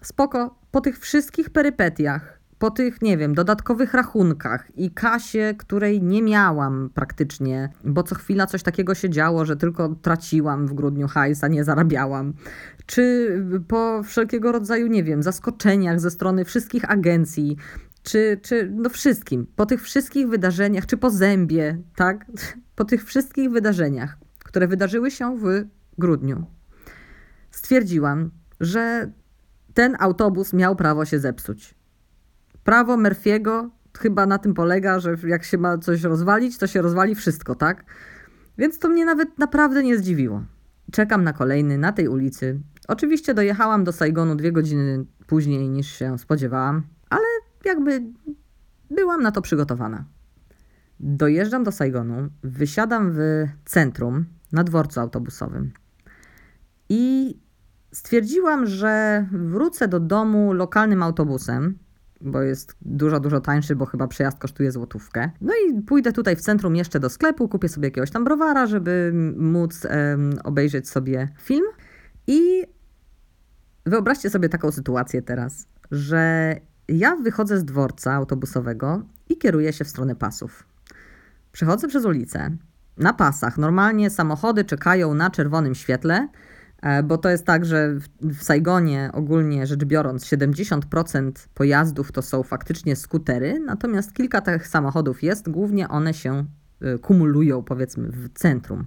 spoko, 0.02 0.60
po 0.72 0.82
tych 0.82 1.00
wszystkich 1.00 1.50
perypetiach, 1.50 2.37
po 2.60 2.72
tych, 2.72 3.02
nie 3.02 3.18
wiem, 3.18 3.34
dodatkowych 3.34 3.94
rachunkach 3.94 4.72
i 4.76 4.92
kasie, 4.92 5.54
której 5.58 6.04
nie 6.04 6.22
miałam 6.22 6.90
praktycznie, 6.94 7.70
bo 7.84 8.04
co 8.04 8.16
chwila 8.16 8.48
coś 8.48 8.64
takiego 8.64 8.96
się 8.96 9.10
działo, 9.10 9.46
że 9.46 9.56
tylko 9.56 9.96
traciłam 10.02 10.68
w 10.68 10.74
grudniu 10.74 11.08
hajs, 11.08 11.44
a 11.44 11.48
nie 11.48 11.64
zarabiałam. 11.64 12.34
Czy 12.86 13.30
po 13.68 14.04
wszelkiego 14.04 14.52
rodzaju, 14.52 14.88
nie 14.88 15.04
wiem, 15.04 15.24
zaskoczeniach 15.24 16.00
ze 16.00 16.12
strony 16.12 16.46
wszystkich 16.46 16.92
agencji, 16.92 17.58
czy, 18.04 18.40
czy 18.42 18.72
no 18.76 18.90
wszystkim, 18.90 19.48
po 19.56 19.66
tych 19.66 19.84
wszystkich 19.84 20.28
wydarzeniach, 20.28 20.86
czy 20.86 20.98
po 20.98 21.10
zębie, 21.10 21.78
tak? 21.96 22.26
Po 22.76 22.86
tych 22.86 23.06
wszystkich 23.06 23.50
wydarzeniach, 23.50 24.18
które 24.40 24.68
wydarzyły 24.68 25.12
się 25.12 25.38
w 25.38 25.66
grudniu, 25.98 26.46
stwierdziłam, 27.52 28.32
że 28.60 29.12
ten 29.74 29.96
autobus 30.00 30.54
miał 30.54 30.76
prawo 30.76 31.06
się 31.06 31.20
zepsuć. 31.20 31.77
Prawo 32.68 32.98
Murphy'ego 32.98 33.70
chyba 33.98 34.26
na 34.26 34.38
tym 34.38 34.54
polega, 34.54 35.00
że 35.00 35.16
jak 35.28 35.44
się 35.44 35.58
ma 35.58 35.78
coś 35.78 36.04
rozwalić, 36.04 36.58
to 36.58 36.68
się 36.68 36.82
rozwali 36.82 37.16
wszystko, 37.16 37.56
tak? 37.56 37.86
Więc 38.58 38.80
to 38.80 38.90
mnie 38.90 39.06
nawet 39.06 39.38
naprawdę 39.38 39.84
nie 39.84 39.98
zdziwiło. 39.98 40.44
Czekam 40.92 41.24
na 41.24 41.34
kolejny 41.34 41.78
na 41.78 41.92
tej 41.92 42.08
ulicy. 42.08 42.60
Oczywiście 42.88 43.34
dojechałam 43.34 43.84
do 43.84 43.92
Saigonu 43.92 44.36
dwie 44.36 44.52
godziny 44.52 45.06
później 45.28 45.70
niż 45.70 45.88
się 45.88 46.18
spodziewałam, 46.18 46.84
ale 47.10 47.24
jakby 47.66 48.04
byłam 48.92 49.22
na 49.22 49.32
to 49.32 49.42
przygotowana. 49.42 50.06
Dojeżdżam 51.00 51.64
do 51.64 51.72
Saigonu, 51.72 52.30
wysiadam 52.44 53.12
w 53.12 53.20
centrum 53.66 54.26
na 54.52 54.64
dworcu 54.64 55.00
autobusowym. 55.00 55.72
I 56.90 57.36
stwierdziłam, 57.92 58.66
że 58.66 59.26
wrócę 59.32 59.88
do 59.88 60.00
domu 60.00 60.54
lokalnym 60.54 61.04
autobusem, 61.04 61.78
bo 62.22 62.42
jest 62.42 62.76
dużo, 62.82 63.20
dużo 63.20 63.42
tańszy, 63.42 63.76
bo 63.76 63.86
chyba 63.86 64.08
przejazd 64.08 64.40
kosztuje 64.40 64.72
złotówkę. 64.72 65.32
No 65.42 65.54
i 65.68 65.82
pójdę 65.82 66.12
tutaj 66.12 66.36
w 66.36 66.42
centrum 66.42 66.76
jeszcze 66.76 67.00
do 67.00 67.10
sklepu, 67.10 67.50
kupię 67.50 67.70
sobie 67.70 67.88
jakiegoś 67.88 68.12
tam 68.12 68.24
browara, 68.24 68.68
żeby 68.68 69.12
móc 69.38 69.88
obejrzeć 70.44 70.90
sobie 70.90 71.28
film. 71.40 71.66
I 72.28 72.64
wyobraźcie 73.86 74.30
sobie 74.30 74.50
taką 74.50 74.72
sytuację 74.72 75.22
teraz, 75.22 75.68
że 75.92 76.56
ja 76.88 77.16
wychodzę 77.16 77.58
z 77.58 77.66
dworca 77.66 78.14
autobusowego 78.14 79.02
i 79.30 79.38
kieruję 79.38 79.74
się 79.74 79.86
w 79.86 79.90
stronę 79.90 80.16
pasów. 80.16 80.64
Przechodzę 81.52 81.88
przez 81.88 82.06
ulicę. 82.06 82.58
Na 82.98 83.14
pasach 83.14 83.58
normalnie 83.58 84.10
samochody 84.10 84.66
czekają 84.66 85.14
na 85.14 85.30
czerwonym 85.30 85.76
świetle, 85.76 86.28
bo 87.04 87.18
to 87.18 87.30
jest 87.30 87.46
tak, 87.46 87.66
że 87.66 87.96
w 88.22 88.44
Saigonie 88.44 89.10
ogólnie 89.14 89.68
rzecz 89.68 89.86
biorąc 89.86 90.26
70% 90.26 91.32
pojazdów 91.54 92.12
to 92.12 92.22
są 92.22 92.44
faktycznie 92.44 92.96
skutery, 92.96 93.60
natomiast 93.66 94.14
kilka 94.14 94.42
tych 94.42 94.68
samochodów 94.68 95.24
jest, 95.24 95.50
głównie 95.50 95.90
one 95.90 96.14
się 96.14 96.46
e, 96.82 96.98
kumulują 96.98 97.64
powiedzmy 97.64 98.10
w 98.10 98.30
centrum. 98.34 98.86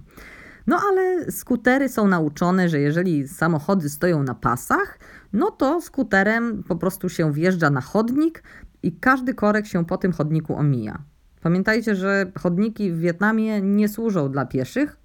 No 0.67 0.79
ale 0.91 1.31
skutery 1.31 1.89
są 1.89 2.07
nauczone, 2.07 2.69
że 2.69 2.79
jeżeli 2.79 3.27
samochody 3.27 3.89
stoją 3.89 4.23
na 4.23 4.35
pasach, 4.35 4.99
no 5.33 5.51
to 5.51 5.81
skuterem 5.81 6.63
po 6.63 6.75
prostu 6.75 7.09
się 7.09 7.33
wjeżdża 7.33 7.69
na 7.69 7.81
chodnik 7.81 8.43
i 8.83 8.91
każdy 8.91 9.33
korek 9.33 9.67
się 9.67 9.85
po 9.85 9.97
tym 9.97 10.11
chodniku 10.11 10.55
omija. 10.55 11.03
Pamiętajcie, 11.41 11.95
że 11.95 12.31
chodniki 12.39 12.91
w 12.91 12.99
Wietnamie 12.99 13.61
nie 13.61 13.89
służą 13.89 14.31
dla 14.31 14.45
pieszych, 14.45 14.97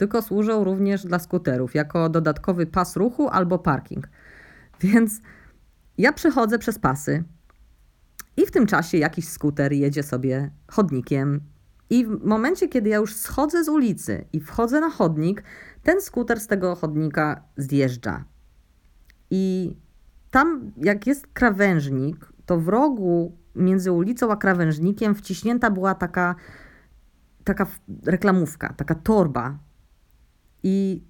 tylko 0.00 0.22
służą 0.22 0.64
również 0.64 1.06
dla 1.06 1.18
skuterów 1.18 1.74
jako 1.74 2.08
dodatkowy 2.08 2.66
pas 2.66 2.96
ruchu 2.96 3.28
albo 3.28 3.58
parking. 3.58 4.08
Więc 4.80 5.20
ja 5.98 6.12
przechodzę 6.12 6.58
przez 6.58 6.78
pasy 6.78 7.24
i 8.36 8.46
w 8.46 8.50
tym 8.50 8.66
czasie 8.66 8.98
jakiś 8.98 9.28
skuter 9.28 9.72
jedzie 9.72 10.02
sobie 10.02 10.50
chodnikiem. 10.68 11.40
I 11.90 12.06
w 12.06 12.24
momencie, 12.24 12.68
kiedy 12.68 12.88
ja 12.88 12.96
już 12.96 13.14
schodzę 13.14 13.64
z 13.64 13.68
ulicy 13.68 14.24
i 14.32 14.40
wchodzę 14.40 14.80
na 14.80 14.90
chodnik, 14.90 15.42
ten 15.82 16.00
skuter 16.00 16.40
z 16.40 16.46
tego 16.46 16.74
chodnika 16.74 17.42
zjeżdża. 17.56 18.24
I 19.30 19.76
tam, 20.30 20.72
jak 20.76 21.06
jest 21.06 21.26
krawężnik, 21.26 22.32
to 22.46 22.60
w 22.60 22.68
rogu 22.68 23.36
między 23.54 23.92
ulicą 23.92 24.32
a 24.32 24.36
krawężnikiem 24.36 25.14
wciśnięta 25.14 25.70
była 25.70 25.94
taka, 25.94 26.34
taka 27.44 27.66
reklamówka, 28.04 28.74
taka 28.76 28.94
torba 28.94 29.58
i 30.62 31.04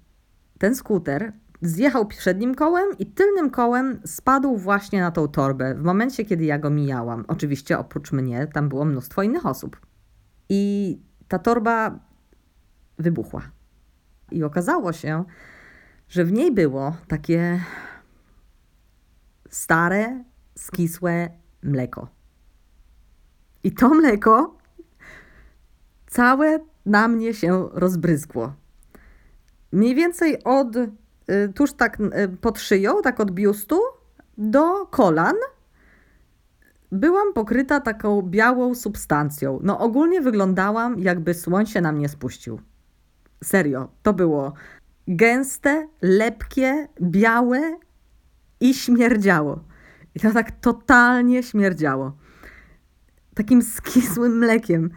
ten 0.59 0.75
skuter 0.75 1.33
zjechał 1.61 2.05
przednim 2.05 2.55
kołem 2.55 2.97
i 2.99 3.05
tylnym 3.05 3.49
kołem 3.49 4.01
spadł 4.05 4.57
właśnie 4.57 5.01
na 5.01 5.11
tą 5.11 5.27
torbę 5.27 5.75
w 5.75 5.83
momencie, 5.83 6.25
kiedy 6.25 6.45
ja 6.45 6.59
go 6.59 6.69
mijałam. 6.69 7.25
Oczywiście 7.27 7.79
oprócz 7.79 8.11
mnie 8.11 8.47
tam 8.47 8.69
było 8.69 8.85
mnóstwo 8.85 9.23
innych 9.23 9.45
osób. 9.45 9.77
I 10.49 10.99
ta 11.27 11.39
torba 11.39 11.99
wybuchła. 12.97 13.41
I 14.31 14.43
okazało 14.43 14.93
się, 14.93 15.23
że 16.09 16.25
w 16.25 16.31
niej 16.31 16.51
było 16.51 16.95
takie 17.07 17.61
stare, 19.49 20.23
skisłe 20.55 21.29
mleko. 21.63 22.07
I 23.63 23.71
to 23.71 23.89
mleko 23.89 24.57
całe 26.07 26.59
na 26.85 27.07
mnie 27.07 27.33
się 27.33 27.69
rozbryzgło 27.71 28.53
mniej 29.71 29.95
więcej 29.95 30.43
od 30.43 30.75
y, 30.75 30.89
tuż 31.55 31.73
tak 31.73 31.99
y, 31.99 32.37
pod 32.41 32.59
szyją, 32.59 33.01
tak 33.01 33.19
od 33.19 33.31
biustu 33.31 33.79
do 34.37 34.85
kolan. 34.85 35.35
byłam 36.91 37.33
pokryta 37.33 37.79
taką 37.79 38.21
białą 38.21 38.75
substancją. 38.75 39.59
No 39.63 39.79
ogólnie 39.79 40.21
wyglądałam, 40.21 40.99
jakby 40.99 41.33
słońce 41.33 41.81
na 41.81 41.91
mnie 41.91 42.09
spuścił. 42.09 42.61
Serio, 43.43 43.87
to 44.03 44.13
było 44.13 44.53
gęste, 45.07 45.87
lepkie, 46.01 46.87
białe 47.01 47.79
i 48.59 48.73
śmierdziało. 48.73 49.63
I 50.15 50.19
to 50.19 50.31
tak 50.31 50.51
totalnie 50.51 51.43
śmierdziało. 51.43 52.17
Takim 53.35 53.61
skisłym 53.61 54.37
mlekiem. 54.37 54.89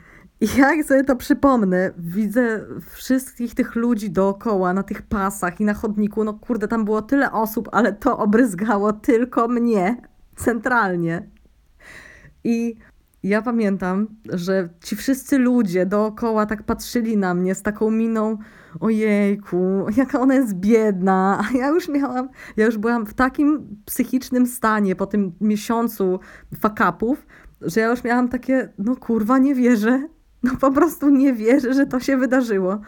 I 0.45 0.59
jak 0.59 0.85
sobie 0.85 1.05
to 1.05 1.17
przypomnę, 1.17 1.91
widzę 1.99 2.61
wszystkich 2.93 3.55
tych 3.55 3.75
ludzi 3.75 4.11
dookoła, 4.11 4.73
na 4.73 4.83
tych 4.83 5.03
pasach 5.03 5.61
i 5.61 5.65
na 5.65 5.75
chodniku. 5.75 6.25
No 6.25 6.35
kurde, 6.35 6.69
tam 6.69 6.85
było 6.85 7.03
tyle 7.03 7.33
osób, 7.33 7.69
ale 7.73 7.93
to 7.93 8.19
obryzgało 8.19 8.93
tylko 8.93 9.49
mnie 9.49 9.97
centralnie. 10.37 11.29
I 12.45 12.77
ja 13.23 13.43
pamiętam, 13.43 14.07
że 14.33 14.69
ci 14.83 14.97
wszyscy 14.97 15.39
ludzie 15.39 15.87
dookoła 15.87 16.47
tak 16.47 16.63
patrzyli 16.63 17.17
na 17.17 17.35
mnie 17.35 17.55
z 17.55 17.63
taką 17.63 17.91
miną, 17.91 18.39
ojejku, 18.81 19.87
jaka 19.97 20.21
ona 20.21 20.35
jest 20.35 20.55
biedna. 20.55 21.41
A 21.41 21.57
ja 21.57 21.69
już 21.69 21.89
miałam, 21.89 22.29
ja 22.57 22.67
już 22.67 22.79
byłam 22.79 23.07
w 23.07 23.15
takim 23.15 23.77
psychicznym 23.85 24.47
stanie 24.47 24.97
po 24.97 25.07
tym 25.07 25.33
miesiącu 25.41 26.21
fakapów, 26.61 27.27
że 27.61 27.81
ja 27.81 27.87
już 27.87 28.05
miałam 28.05 28.29
takie, 28.29 28.73
no 28.79 28.97
kurwa, 28.97 29.39
nie 29.39 29.55
wierzę. 29.55 30.09
No 30.45 30.57
po 30.61 30.73
prostu 30.73 31.11
nie 31.11 31.33
wierzę, 31.33 31.75
że 31.75 31.87
to 31.87 32.01
się 32.01 32.17
wydarzyło. 32.17 32.81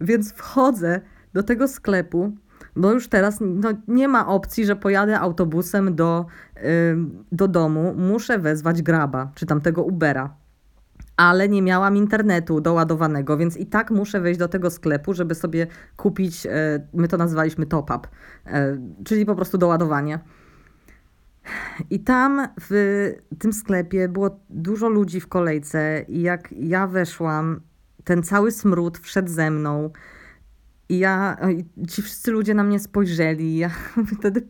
Więc 0.00 0.32
wchodzę 0.32 1.00
do 1.32 1.42
tego 1.42 1.68
sklepu, 1.68 2.32
bo 2.76 2.92
już 2.92 3.08
teraz 3.08 3.38
no, 3.40 3.68
nie 3.88 4.08
ma 4.08 4.26
opcji, 4.26 4.64
że 4.64 4.76
pojadę 4.76 5.20
autobusem 5.20 5.94
do, 5.94 6.26
yy, 6.56 6.62
do 7.32 7.48
domu. 7.48 7.94
Muszę 7.94 8.38
wezwać 8.38 8.82
graba, 8.82 9.32
czy 9.34 9.46
tamtego 9.46 9.82
Ubera. 9.82 10.36
Ale 11.16 11.48
nie 11.48 11.62
miałam 11.62 11.96
internetu 11.96 12.60
doładowanego, 12.60 13.36
więc 13.36 13.56
i 13.56 13.66
tak 13.66 13.90
muszę 13.90 14.20
wejść 14.20 14.40
do 14.40 14.48
tego 14.48 14.70
sklepu, 14.70 15.14
żeby 15.14 15.34
sobie 15.34 15.66
kupić, 15.96 16.44
yy, 16.44 16.50
my 16.94 17.08
to 17.08 17.16
nazywaliśmy 17.16 17.66
top-up, 17.66 18.08
yy, 18.46 18.52
czyli 19.04 19.26
po 19.26 19.34
prostu 19.34 19.58
doładowanie. 19.58 20.18
I 21.90 22.00
tam 22.00 22.48
w 22.60 22.70
tym 23.38 23.52
sklepie 23.52 24.08
było 24.08 24.40
dużo 24.50 24.88
ludzi 24.88 25.20
w 25.20 25.28
kolejce, 25.28 26.04
i 26.08 26.20
jak 26.20 26.52
ja 26.52 26.86
weszłam, 26.86 27.60
ten 28.04 28.22
cały 28.22 28.50
smród 28.50 28.98
wszedł 28.98 29.28
ze 29.28 29.50
mną. 29.50 29.90
I 30.88 30.98
ja, 30.98 31.36
ci 31.88 32.02
wszyscy 32.02 32.30
ludzie 32.30 32.54
na 32.54 32.64
mnie 32.64 32.80
spojrzeli. 32.80 33.56
Ja 33.56 33.70
wtedy 34.18 34.48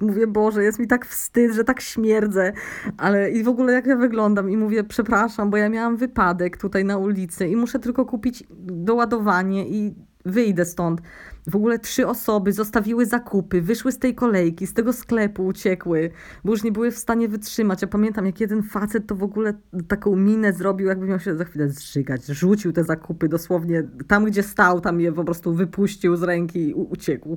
mówię, 0.00 0.26
Boże, 0.26 0.64
jest 0.64 0.78
mi 0.78 0.86
tak 0.86 1.06
wstyd, 1.06 1.54
że 1.54 1.64
tak 1.64 1.80
śmierdzę, 1.80 2.52
ale 2.96 3.30
i 3.30 3.42
w 3.42 3.48
ogóle 3.48 3.72
jak 3.72 3.86
ja 3.86 3.96
wyglądam 3.96 4.50
i 4.50 4.56
mówię, 4.56 4.84
przepraszam, 4.84 5.50
bo 5.50 5.56
ja 5.56 5.68
miałam 5.68 5.96
wypadek 5.96 6.56
tutaj 6.56 6.84
na 6.84 6.98
ulicy 6.98 7.48
i 7.48 7.56
muszę 7.56 7.78
tylko 7.78 8.06
kupić 8.06 8.44
doładowanie 8.60 9.68
i 9.68 9.94
wyjdę 10.26 10.64
stąd. 10.64 11.00
W 11.46 11.56
ogóle 11.56 11.78
trzy 11.78 12.06
osoby 12.06 12.52
zostawiły 12.52 13.06
zakupy, 13.06 13.62
wyszły 13.62 13.92
z 13.92 13.98
tej 13.98 14.14
kolejki, 14.14 14.66
z 14.66 14.74
tego 14.74 14.92
sklepu 14.92 15.46
uciekły, 15.46 16.10
bo 16.44 16.52
już 16.52 16.62
nie 16.62 16.72
były 16.72 16.90
w 16.90 16.98
stanie 16.98 17.28
wytrzymać. 17.28 17.82
Ja 17.82 17.88
pamiętam, 17.88 18.26
jak 18.26 18.40
jeden 18.40 18.62
facet 18.62 19.06
to 19.06 19.14
w 19.14 19.22
ogóle 19.22 19.54
taką 19.88 20.16
minę 20.16 20.52
zrobił, 20.52 20.86
jakby 20.86 21.06
miał 21.06 21.20
się 21.20 21.36
za 21.36 21.44
chwilę 21.44 21.68
zżygać. 21.70 22.26
Rzucił 22.26 22.72
te 22.72 22.84
zakupy 22.84 23.28
dosłownie 23.28 23.88
tam, 24.08 24.24
gdzie 24.24 24.42
stał, 24.42 24.80
tam 24.80 25.00
je 25.00 25.12
po 25.12 25.24
prostu 25.24 25.54
wypuścił 25.54 26.16
z 26.16 26.22
ręki 26.22 26.68
i 26.68 26.74
uciekł. 26.74 27.36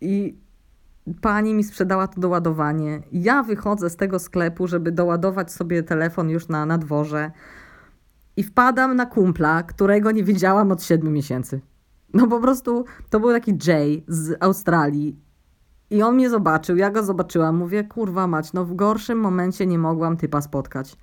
I 0.00 0.38
pani 1.20 1.54
mi 1.54 1.64
sprzedała 1.64 2.08
to 2.08 2.20
doładowanie. 2.20 3.02
Ja 3.12 3.42
wychodzę 3.42 3.90
z 3.90 3.96
tego 3.96 4.18
sklepu, 4.18 4.66
żeby 4.66 4.92
doładować 4.92 5.52
sobie 5.52 5.82
telefon 5.82 6.30
już 6.30 6.48
na, 6.48 6.66
na 6.66 6.78
dworze 6.78 7.30
i 8.36 8.42
wpadam 8.42 8.96
na 8.96 9.06
kumpla, 9.06 9.62
którego 9.62 10.10
nie 10.10 10.24
widziałam 10.24 10.72
od 10.72 10.82
siedmiu 10.82 11.10
miesięcy. 11.10 11.60
No 12.14 12.26
po 12.26 12.40
prostu 12.40 12.84
to 13.10 13.20
był 13.20 13.32
taki 13.32 13.58
Jay 13.66 14.04
z 14.08 14.42
Australii. 14.42 15.16
I 15.90 16.02
on 16.02 16.14
mnie 16.14 16.30
zobaczył, 16.30 16.76
ja 16.76 16.90
go 16.90 17.02
zobaczyłam. 17.02 17.56
Mówię, 17.56 17.84
kurwa 17.84 18.26
mać, 18.26 18.52
no 18.52 18.64
w 18.64 18.74
gorszym 18.74 19.18
momencie 19.18 19.66
nie 19.66 19.78
mogłam 19.78 20.16
typa 20.16 20.40
spotkać. 20.40 20.96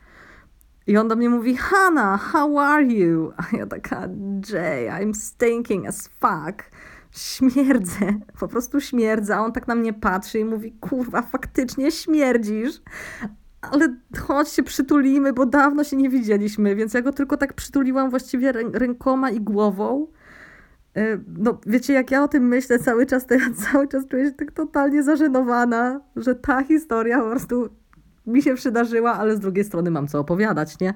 I 0.87 0.97
on 0.97 1.07
do 1.07 1.15
mnie 1.15 1.29
mówi, 1.29 1.55
Hanna, 1.55 2.17
how 2.17 2.59
are 2.59 2.83
you? 2.83 3.31
A 3.37 3.57
ja 3.57 3.67
taka, 3.67 4.07
Jay, 4.53 4.89
I'm 4.89 5.13
stinking 5.13 5.87
as 5.87 6.07
fuck. 6.07 6.71
Śmierdzę, 7.11 8.13
po 8.39 8.47
prostu 8.47 8.81
śmierdzę. 8.81 9.35
A 9.35 9.39
on 9.39 9.51
tak 9.51 9.67
na 9.67 9.75
mnie 9.75 9.93
patrzy 9.93 10.39
i 10.39 10.45
mówi, 10.45 10.71
kurwa, 10.71 11.21
faktycznie 11.21 11.91
śmierdzisz. 11.91 12.81
Ale 13.61 13.95
chodź 14.19 14.49
się 14.49 14.63
przytulimy, 14.63 15.33
bo 15.33 15.45
dawno 15.45 15.83
się 15.83 15.95
nie 15.95 16.09
widzieliśmy. 16.09 16.75
Więc 16.75 16.93
ja 16.93 17.01
go 17.01 17.13
tylko 17.13 17.37
tak 17.37 17.53
przytuliłam 17.53 18.09
właściwie 18.09 18.51
rękoma 18.73 19.29
i 19.29 19.41
głową. 19.41 20.07
E, 20.97 21.19
no, 21.37 21.59
wiecie, 21.65 21.93
jak 21.93 22.11
ja 22.11 22.23
o 22.23 22.27
tym 22.27 22.47
myślę 22.47 22.79
cały 22.79 23.05
czas, 23.05 23.25
to 23.25 23.33
ja 23.33 23.53
cały 23.71 23.87
czas 23.87 24.07
czuję 24.07 24.25
się 24.25 24.31
tak 24.31 24.51
totalnie 24.51 25.03
zażenowana, 25.03 26.01
że 26.15 26.35
ta 26.35 26.63
historia 26.63 27.19
po 27.19 27.29
prostu 27.29 27.69
mi 28.27 28.41
się 28.41 28.55
przydarzyła, 28.55 29.13
ale 29.13 29.35
z 29.35 29.39
drugiej 29.39 29.63
strony 29.63 29.91
mam 29.91 30.07
co 30.07 30.19
opowiadać, 30.19 30.79
nie? 30.79 30.93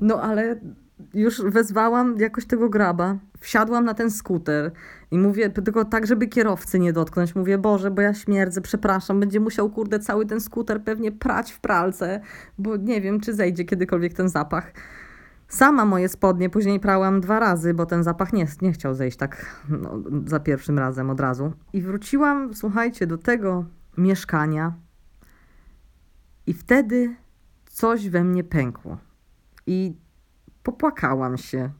No, 0.00 0.22
ale 0.22 0.60
już 1.14 1.42
wezwałam 1.42 2.16
jakoś 2.18 2.46
tego 2.46 2.68
graba, 2.68 3.18
wsiadłam 3.40 3.84
na 3.84 3.94
ten 3.94 4.10
skuter 4.10 4.72
i 5.10 5.18
mówię, 5.18 5.50
tylko 5.50 5.84
tak, 5.84 6.06
żeby 6.06 6.26
kierowcy 6.26 6.78
nie 6.78 6.92
dotknąć. 6.92 7.34
Mówię, 7.34 7.58
Boże, 7.58 7.90
bo 7.90 8.02
ja 8.02 8.14
śmierdzę, 8.14 8.60
przepraszam, 8.60 9.20
będzie 9.20 9.40
musiał, 9.40 9.70
kurde, 9.70 9.98
cały 9.98 10.26
ten 10.26 10.40
skuter 10.40 10.82
pewnie 10.82 11.12
prać 11.12 11.52
w 11.52 11.60
pralce, 11.60 12.20
bo 12.58 12.76
nie 12.76 13.00
wiem, 13.00 13.20
czy 13.20 13.34
zejdzie 13.34 13.64
kiedykolwiek 13.64 14.12
ten 14.14 14.28
zapach. 14.28 14.72
Sama 15.48 15.84
moje 15.84 16.08
spodnie 16.08 16.50
później 16.50 16.80
prałam 16.80 17.20
dwa 17.20 17.40
razy, 17.40 17.74
bo 17.74 17.86
ten 17.86 18.04
zapach 18.04 18.32
nie, 18.32 18.46
nie 18.62 18.72
chciał 18.72 18.94
zejść 18.94 19.16
tak 19.16 19.64
no, 19.68 20.00
za 20.26 20.40
pierwszym 20.40 20.78
razem 20.78 21.10
od 21.10 21.20
razu. 21.20 21.52
I 21.72 21.82
wróciłam, 21.82 22.54
słuchajcie, 22.54 23.06
do 23.06 23.18
tego 23.18 23.64
mieszkania 23.98 24.74
i 26.46 26.52
wtedy 26.54 27.16
coś 27.66 28.08
we 28.08 28.24
mnie 28.24 28.44
pękło. 28.44 28.98
I 29.66 29.96
popłakałam 30.62 31.36
się. 31.36 31.70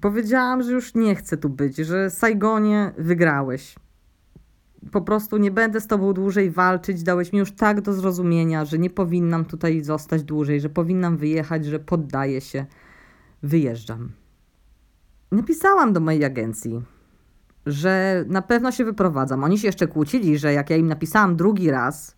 Powiedziałam, 0.00 0.62
że 0.62 0.72
już 0.72 0.94
nie 0.94 1.14
chcę 1.14 1.36
tu 1.36 1.48
być, 1.48 1.76
że 1.76 2.10
Saigonie 2.10 2.92
wygrałeś. 2.98 3.74
Po 4.92 5.00
prostu 5.00 5.36
nie 5.36 5.50
będę 5.50 5.80
z 5.80 5.86
tobą 5.86 6.12
dłużej 6.12 6.50
walczyć. 6.50 7.02
Dałeś 7.02 7.32
mi 7.32 7.38
już 7.38 7.52
tak 7.52 7.80
do 7.80 7.92
zrozumienia, 7.92 8.64
że 8.64 8.78
nie 8.78 8.90
powinnam 8.90 9.44
tutaj 9.44 9.84
zostać 9.84 10.22
dłużej, 10.22 10.60
że 10.60 10.68
powinnam 10.68 11.16
wyjechać, 11.16 11.64
że 11.64 11.78
poddaję 11.78 12.40
się 12.40 12.66
wyjeżdżam. 13.42 14.12
Napisałam 15.32 15.92
do 15.92 16.00
mojej 16.00 16.24
agencji, 16.24 16.82
że 17.66 18.24
na 18.28 18.42
pewno 18.42 18.72
się 18.72 18.84
wyprowadzam. 18.84 19.44
Oni 19.44 19.58
się 19.58 19.68
jeszcze 19.68 19.86
kłócili, 19.86 20.38
że 20.38 20.52
jak 20.52 20.70
ja 20.70 20.76
im 20.76 20.86
napisałam 20.86 21.36
drugi 21.36 21.70
raz, 21.70 22.16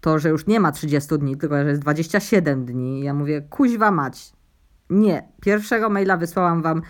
to 0.00 0.18
że 0.18 0.28
już 0.28 0.46
nie 0.46 0.60
ma 0.60 0.72
30 0.72 1.18
dni, 1.18 1.36
tylko 1.36 1.56
że 1.56 1.68
jest 1.68 1.80
27 1.80 2.64
dni. 2.64 3.00
Ja 3.00 3.14
mówię, 3.14 3.42
kuźwa 3.42 3.90
mać. 3.90 4.32
Nie, 4.90 5.28
pierwszego 5.40 5.90
maila 5.90 6.16
wysłałam 6.16 6.62
wam 6.62 6.82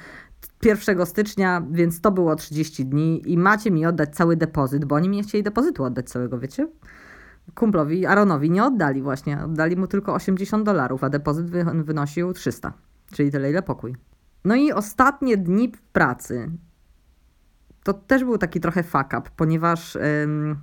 1 0.62 1.06
stycznia, 1.06 1.66
więc 1.70 2.00
to 2.00 2.10
było 2.10 2.36
30 2.36 2.86
dni 2.86 3.32
i 3.32 3.38
macie 3.38 3.70
mi 3.70 3.86
oddać 3.86 4.16
cały 4.16 4.36
depozyt, 4.36 4.84
bo 4.84 4.94
oni 4.94 5.08
mi 5.08 5.22
chcieli 5.22 5.44
depozytu 5.44 5.84
oddać 5.84 6.08
całego, 6.08 6.38
wiecie? 6.38 6.68
Kumplowi, 7.54 8.06
Aaronowi 8.06 8.50
nie 8.50 8.64
oddali 8.64 9.02
właśnie. 9.02 9.44
Oddali 9.44 9.76
mu 9.76 9.86
tylko 9.86 10.14
80 10.14 10.64
dolarów, 10.64 11.04
a 11.04 11.08
depozyt 11.08 11.50
wynosił 11.84 12.32
300 12.32 12.72
czyli 13.14 13.30
tyle 13.30 13.50
ile 13.50 13.62
pokój. 13.62 13.96
No 14.44 14.54
i 14.54 14.72
ostatnie 14.72 15.36
dni 15.36 15.72
pracy 15.92 16.50
to 17.84 17.94
też 17.94 18.24
był 18.24 18.38
taki 18.38 18.60
trochę 18.60 18.82
fuck 18.82 19.06
up, 19.18 19.22
ponieważ 19.36 19.96
ym, 19.96 20.56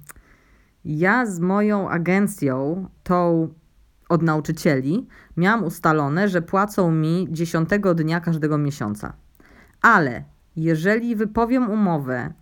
ja 0.85 1.25
z 1.25 1.39
moją 1.39 1.89
agencją, 1.89 2.87
tą 3.03 3.53
od 4.09 4.21
nauczycieli, 4.21 5.07
miałam 5.37 5.63
ustalone, 5.63 6.29
że 6.29 6.41
płacą 6.41 6.91
mi 6.91 7.27
10 7.31 7.69
dnia 7.95 8.19
każdego 8.19 8.57
miesiąca. 8.57 9.13
Ale 9.81 10.23
jeżeli 10.55 11.15
wypowiem 11.15 11.69
umowę 11.69 12.33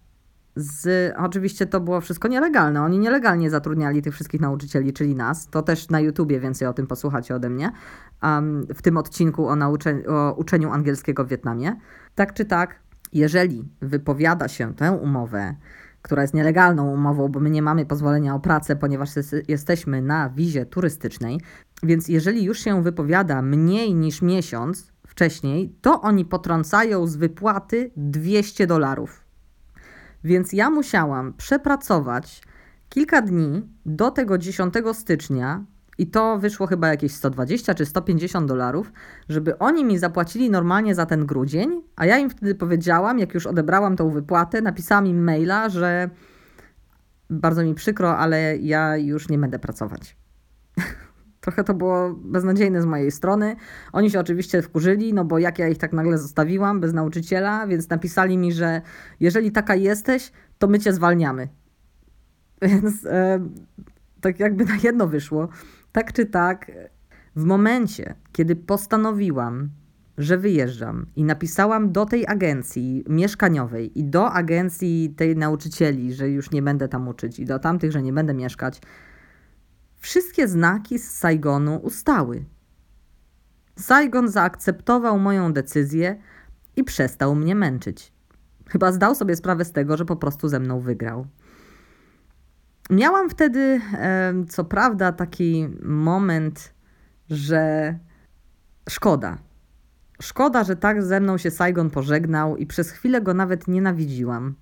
z, 0.60 1.14
oczywiście 1.18 1.66
to 1.66 1.80
było 1.80 2.02
wszystko 2.02 2.28
nielegalne. 2.28 2.82
Oni 2.82 3.00
nielegalnie 3.00 3.50
zatrudniali 3.50 4.02
tych 4.02 4.14
wszystkich 4.14 4.42
nauczycieli, 4.42 4.94
czyli 4.94 5.16
nas. 5.16 5.48
To 5.48 5.62
też 5.62 5.90
na 5.90 6.00
YouTubie 6.00 6.40
więcej 6.40 6.68
o 6.68 6.74
tym 6.74 6.88
posłuchacie 6.88 7.36
ode 7.36 7.50
mnie. 7.50 7.72
Um, 8.24 8.68
w 8.76 8.82
tym 8.82 8.98
odcinku 8.98 9.48
o, 9.48 9.56
naucze, 9.56 10.02
o 10.08 10.34
uczeniu 10.34 10.72
angielskiego 10.72 11.26
w 11.26 11.28
Wietnamie. 11.28 11.76
Tak 12.16 12.34
czy 12.34 12.46
tak, 12.46 12.76
jeżeli 13.14 13.70
wypowiada 13.82 14.48
się 14.48 14.74
tę 14.76 14.92
umowę, 14.92 15.56
która 16.02 16.22
jest 16.22 16.34
nielegalną 16.34 16.94
umową, 16.94 17.28
bo 17.28 17.40
my 17.40 17.50
nie 17.50 17.62
mamy 17.62 17.86
pozwolenia 17.86 18.36
o 18.36 18.40
pracę, 18.40 18.76
ponieważ 18.76 19.10
jesteśmy 19.48 20.02
na 20.02 20.30
wizie 20.30 20.66
turystycznej, 20.66 21.42
więc 21.84 22.08
jeżeli 22.08 22.44
już 22.44 22.60
się 22.60 22.84
wypowiada 22.84 23.42
mniej 23.42 23.96
niż 23.96 24.22
miesiąc 24.22 24.92
wcześniej, 25.08 25.76
to 25.82 26.02
oni 26.02 26.26
potrącają 26.26 27.08
z 27.08 27.16
wypłaty 27.16 27.92
200 27.98 28.68
dolarów. 28.68 29.29
Więc 30.24 30.54
ja 30.54 30.70
musiałam 30.70 31.34
przepracować 31.34 32.42
kilka 32.90 33.22
dni 33.22 33.70
do 33.86 34.12
tego 34.12 34.38
10 34.38 34.74
stycznia 34.94 35.66
I 35.98 36.08
to 36.08 36.40
wyszło 36.40 36.68
chyba 36.68 36.88
jakieś 36.88 37.12
120 37.12 37.74
czy 37.74 37.86
150 37.86 38.48
dolarów, 38.48 38.92
żeby 39.30 39.58
oni 39.58 39.86
mi 39.86 39.98
zapłacili 39.98 40.50
normalnie 40.50 40.96
za 40.96 41.06
ten 41.06 41.26
grudzień, 41.26 41.82
a 41.96 42.06
ja 42.06 42.18
im 42.18 42.30
wtedy 42.30 42.56
powiedziałam, 42.56 43.20
jak 43.20 43.34
już 43.34 43.48
odebrałam 43.48 43.96
tą 43.96 44.10
wypłatę, 44.10 44.62
napisałam 44.62 45.08
im 45.08 45.24
maila, 45.24 45.70
że 45.70 46.10
bardzo 47.30 47.64
mi 47.64 47.76
przykro, 47.76 48.18
ale 48.18 48.58
ja 48.58 48.98
już 48.98 49.30
nie 49.30 49.38
będę 49.38 49.60
pracować. 49.60 50.19
Trochę 51.50 51.64
to 51.64 51.74
było 51.74 52.14
beznadziejne 52.14 52.82
z 52.82 52.86
mojej 52.86 53.12
strony. 53.12 53.56
Oni 53.94 54.12
się 54.12 54.20
oczywiście 54.20 54.62
wkurzyli, 54.62 55.14
no 55.14 55.26
bo 55.26 55.40
jak 55.40 55.60
ja 55.60 55.68
ich 55.68 55.78
tak 55.78 55.94
nagle 55.94 56.18
zostawiłam 56.18 56.80
bez 56.80 56.94
nauczyciela, 56.94 57.68
więc 57.68 57.90
napisali 57.90 58.38
mi, 58.38 58.54
że 58.54 58.82
jeżeli 59.20 59.52
taka 59.52 59.76
jesteś, 59.76 60.32
to 60.58 60.68
my 60.68 60.80
cię 60.80 60.94
zwalniamy. 60.94 61.48
Więc 62.62 63.06
e, 63.06 63.40
tak 64.22 64.40
jakby 64.40 64.66
na 64.66 64.76
jedno 64.84 65.08
wyszło. 65.08 65.50
Tak 65.92 66.14
czy 66.14 66.26
tak, 66.26 66.72
w 67.36 67.44
momencie, 67.44 68.16
kiedy 68.32 68.56
postanowiłam, 68.56 69.70
że 70.18 70.38
wyjeżdżam 70.38 71.06
i 71.16 71.24
napisałam 71.24 71.92
do 71.92 72.06
tej 72.06 72.28
agencji 72.28 73.04
mieszkaniowej 73.10 74.00
i 74.00 74.04
do 74.04 74.32
agencji 74.32 75.14
tej 75.18 75.36
nauczycieli, 75.36 76.14
że 76.14 76.30
już 76.30 76.52
nie 76.52 76.62
będę 76.62 76.88
tam 76.88 77.08
uczyć 77.08 77.40
i 77.40 77.46
do 77.46 77.60
tamtych, 77.60 77.92
że 77.92 78.02
nie 78.02 78.14
będę 78.14 78.34
mieszkać, 78.34 78.82
wszystkie 80.00 80.48
znaki 80.48 81.00
z 81.00 81.12
Saigonu 81.12 81.76
ustały. 81.76 82.46
Saigon 83.76 84.28
zaakceptował 84.28 85.20
moją 85.20 85.54
decyzję 85.54 86.22
i 86.76 86.84
przestał 86.84 87.36
mnie 87.36 87.56
męczyć. 87.56 88.14
Chyba 88.68 88.92
zdał 88.92 89.16
sobie 89.16 89.36
sprawę 89.36 89.66
z 89.66 89.72
tego, 89.72 89.98
że 89.98 90.06
po 90.06 90.16
prostu 90.16 90.48
ze 90.48 90.60
mną 90.60 90.80
wygrał. 90.80 91.28
Miałam 92.90 93.30
wtedy, 93.30 93.82
co 94.50 94.66
prawda, 94.66 95.12
taki 95.12 95.70
moment, 95.84 96.74
że 97.30 97.96
szkoda. 98.90 99.38
Szkoda, 100.22 100.64
że 100.64 100.76
tak 100.76 101.04
ze 101.04 101.20
mną 101.20 101.38
się 101.38 101.52
Saigon 101.52 101.90
pożegnał 101.90 102.58
i 102.58 102.66
przez 102.66 102.92
chwilę 102.92 103.22
go 103.22 103.34
nawet 103.34 103.68
nienawidziłam. 103.68 104.56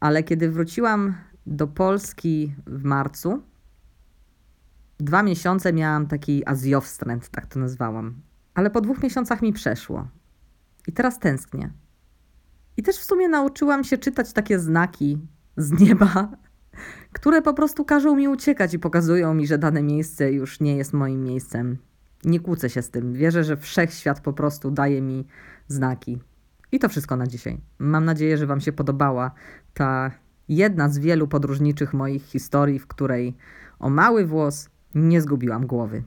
Ale 0.00 0.22
kiedy 0.22 0.50
wróciłam 0.50 1.14
do 1.46 1.66
Polski 1.66 2.54
w 2.66 2.84
marcu, 2.84 3.42
dwa 5.02 5.22
miesiące 5.22 5.72
miałam 5.72 6.06
taki 6.06 6.48
azjowstręt, 6.48 7.28
tak 7.28 7.46
to 7.46 7.58
nazwałam. 7.58 8.14
Ale 8.54 8.70
po 8.70 8.80
dwóch 8.80 9.02
miesiącach 9.02 9.42
mi 9.42 9.52
przeszło. 9.52 10.08
I 10.86 10.92
teraz 10.92 11.18
tęsknię. 11.18 11.70
I 12.76 12.82
też 12.82 12.96
w 12.96 13.04
sumie 13.04 13.28
nauczyłam 13.28 13.84
się 13.84 13.98
czytać 13.98 14.32
takie 14.32 14.58
znaki 14.58 15.18
z 15.56 15.80
nieba, 15.80 16.28
które 17.18 17.42
po 17.42 17.54
prostu 17.54 17.84
każą 17.84 18.16
mi 18.16 18.28
uciekać 18.28 18.74
i 18.74 18.78
pokazują 18.78 19.34
mi, 19.34 19.46
że 19.46 19.58
dane 19.58 19.82
miejsce 19.82 20.32
już 20.32 20.60
nie 20.60 20.76
jest 20.76 20.92
moim 20.92 21.24
miejscem. 21.24 21.78
Nie 22.24 22.40
kłócę 22.40 22.70
się 22.70 22.82
z 22.82 22.90
tym. 22.90 23.12
Wierzę, 23.12 23.44
że 23.44 23.56
wszechświat 23.56 24.20
po 24.20 24.32
prostu 24.32 24.70
daje 24.70 25.02
mi 25.02 25.26
znaki. 25.68 26.18
I 26.72 26.78
to 26.78 26.88
wszystko 26.88 27.16
na 27.16 27.26
dzisiaj. 27.26 27.60
Mam 27.78 28.04
nadzieję, 28.04 28.38
że 28.38 28.46
Wam 28.46 28.60
się 28.60 28.72
podobała 28.72 29.30
ta 29.74 30.10
jedna 30.48 30.88
z 30.88 30.98
wielu 30.98 31.28
podróżniczych 31.28 31.94
moich 31.94 32.22
historii, 32.22 32.78
w 32.78 32.86
której 32.86 33.36
o 33.78 33.90
mały 33.90 34.26
włos 34.26 34.68
nie 34.94 35.20
zgubiłam 35.20 35.66
głowy. 35.66 36.02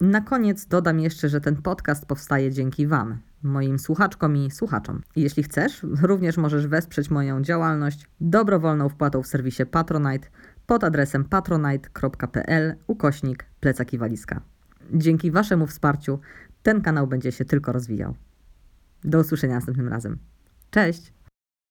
Na 0.00 0.20
koniec 0.20 0.66
dodam 0.66 1.00
jeszcze, 1.00 1.28
że 1.28 1.40
ten 1.40 1.56
podcast 1.56 2.06
powstaje 2.06 2.50
dzięki 2.50 2.86
Wam, 2.86 3.18
moim 3.42 3.78
słuchaczkom 3.78 4.36
i 4.36 4.50
słuchaczom. 4.50 5.02
Jeśli 5.16 5.42
chcesz, 5.42 5.86
również 6.02 6.36
możesz 6.36 6.66
wesprzeć 6.66 7.10
moją 7.10 7.42
działalność 7.42 8.06
dobrowolną 8.20 8.88
wpłatą 8.88 9.22
w 9.22 9.26
serwisie 9.26 9.66
Patronite 9.66 10.28
pod 10.66 10.84
adresem 10.84 11.24
patronite.pl 11.24 12.74
ukośnik 12.86 13.46
plecaki 13.60 13.98
walizka. 13.98 14.40
Dzięki 14.92 15.30
Waszemu 15.30 15.66
wsparciu 15.66 16.18
ten 16.62 16.80
kanał 16.82 17.06
będzie 17.06 17.32
się 17.32 17.44
tylko 17.44 17.72
rozwijał. 17.72 18.14
Do 19.04 19.20
usłyszenia 19.20 19.54
następnym 19.54 19.88
razem. 19.88 20.18
Cześć! 20.70 21.13